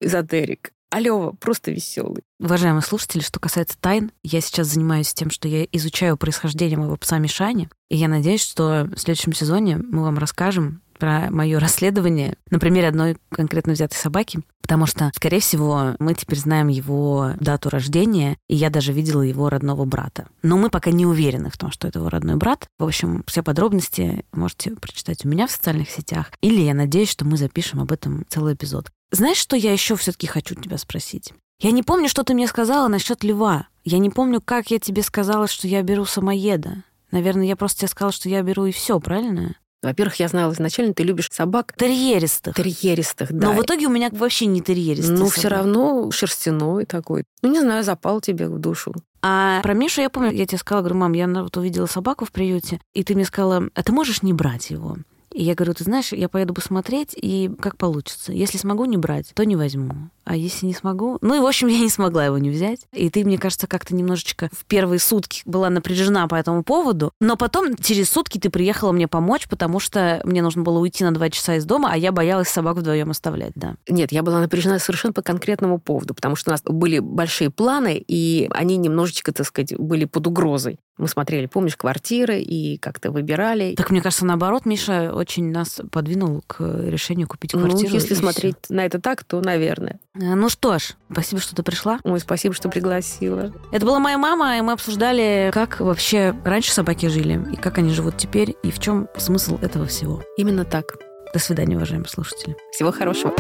[0.95, 2.23] эзотерик, Алёва просто веселый.
[2.41, 7.19] Уважаемые слушатели, что касается тайн, я сейчас занимаюсь тем, что я изучаю происхождение моего пса
[7.19, 12.59] Мишани, и я надеюсь, что в следующем сезоне мы вам расскажем про мое расследование на
[12.59, 18.37] примере одной конкретно взятой собаки, потому что, скорее всего, мы теперь знаем его дату рождения,
[18.49, 20.27] и я даже видела его родного брата.
[20.43, 22.67] Но мы пока не уверены в том, что это его родной брат.
[22.79, 27.25] В общем, все подробности можете прочитать у меня в социальных сетях, или я надеюсь, что
[27.25, 28.91] мы запишем об этом целый эпизод.
[29.11, 31.33] Знаешь, что я еще все-таки хочу тебя спросить?
[31.61, 33.69] Я не помню, что ты мне сказала насчет льва.
[33.85, 36.83] Я не помню, как я тебе сказала, что я беру самоеда.
[37.11, 39.55] Наверное, я просто тебе сказала, что я беру и все, правильно?
[39.85, 41.75] Во-первых, я знала изначально, ты любишь собак.
[41.77, 42.57] Терьеристых.
[42.57, 43.49] Терьеристых, да.
[43.49, 47.25] Но в итоге у меня вообще не терьеристый Ну, все равно шерстяной такой.
[47.43, 48.95] Ну, не знаю, запал тебе в душу.
[49.23, 52.33] А про Мишу я помню, я тебе сказала, говорю, мам, я вот увидела собаку в
[52.33, 54.97] приюте, и ты мне сказала, а ты можешь не брать его?
[55.33, 58.33] И я говорю, ты знаешь, я поеду посмотреть, и как получится.
[58.33, 60.11] Если смогу не брать, то не возьму.
[60.25, 61.19] А если не смогу?
[61.21, 62.81] Ну и, в общем, я не смогла его не взять.
[62.93, 67.13] И ты, мне кажется, как-то немножечко в первые сутки была напряжена по этому поводу.
[67.21, 71.13] Но потом через сутки ты приехала мне помочь, потому что мне нужно было уйти на
[71.13, 73.77] два часа из дома, а я боялась собак вдвоем оставлять, да.
[73.89, 78.03] Нет, я была напряжена совершенно по конкретному поводу, потому что у нас были большие планы,
[78.07, 80.79] и они немножечко, так сказать, были под угрозой.
[80.97, 83.75] Мы смотрели, помнишь, квартиры и как-то выбирали.
[83.75, 87.89] Так мне кажется, наоборот, Миша очень нас подвинул к решению купить ну, квартиру.
[87.89, 88.75] Ну, если смотреть все.
[88.75, 89.99] на это так, то, наверное.
[90.15, 91.99] Э, ну что ж, спасибо, что ты пришла.
[92.05, 93.53] Ой, спасибо, что пригласила.
[93.73, 97.91] Это была моя мама, и мы обсуждали, как вообще раньше собаки жили, и как они
[97.93, 100.23] живут теперь, и в чем смысл этого всего.
[100.37, 100.97] Именно так.
[101.33, 102.57] До свидания, уважаемые слушатели.
[102.73, 103.35] Всего хорошего.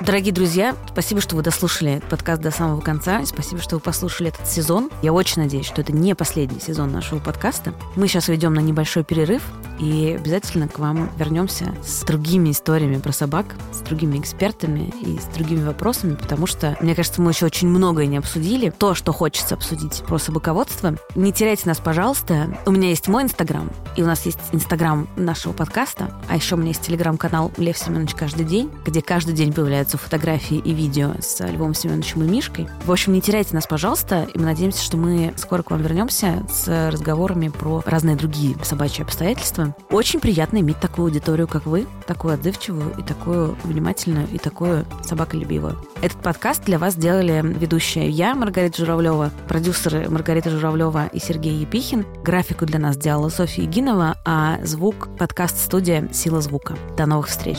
[0.00, 3.22] Дорогие друзья, спасибо, что вы дослушали этот подкаст до самого конца.
[3.26, 4.90] Спасибо, что вы послушали этот сезон.
[5.02, 7.74] Я очень надеюсь, что это не последний сезон нашего подкаста.
[7.96, 9.42] Мы сейчас уйдем на небольшой перерыв
[9.78, 15.24] и обязательно к вам вернемся с другими историями про собак, с другими экспертами и с
[15.34, 18.70] другими вопросами, потому что, мне кажется, мы еще очень многое не обсудили.
[18.70, 20.96] То, что хочется обсудить про собаководство.
[21.14, 22.58] Не теряйте нас, пожалуйста.
[22.64, 26.58] У меня есть мой инстаграм, и у нас есть инстаграм нашего подкаста, а еще у
[26.58, 31.44] меня есть телеграм-канал Лев Семенович каждый день, где каждый день появляются фотографии и видео с
[31.46, 32.68] Львом Семеновичем и Мишкой.
[32.84, 36.44] В общем, не теряйте нас, пожалуйста, и мы надеемся, что мы скоро к вам вернемся
[36.50, 39.74] с разговорами про разные другие собачьи обстоятельства.
[39.90, 45.76] Очень приятно иметь такую аудиторию, как вы, такую отзывчивую и такую внимательную, и такую собаколюбивую.
[46.02, 52.06] Этот подкаст для вас сделали ведущая я, Маргарита Журавлева, продюсеры Маргарита Журавлева и Сергей Епихин.
[52.24, 56.76] Графику для нас делала Софья Егинова, а звук подкаст-студия «Сила звука».
[56.96, 57.58] До новых встреч!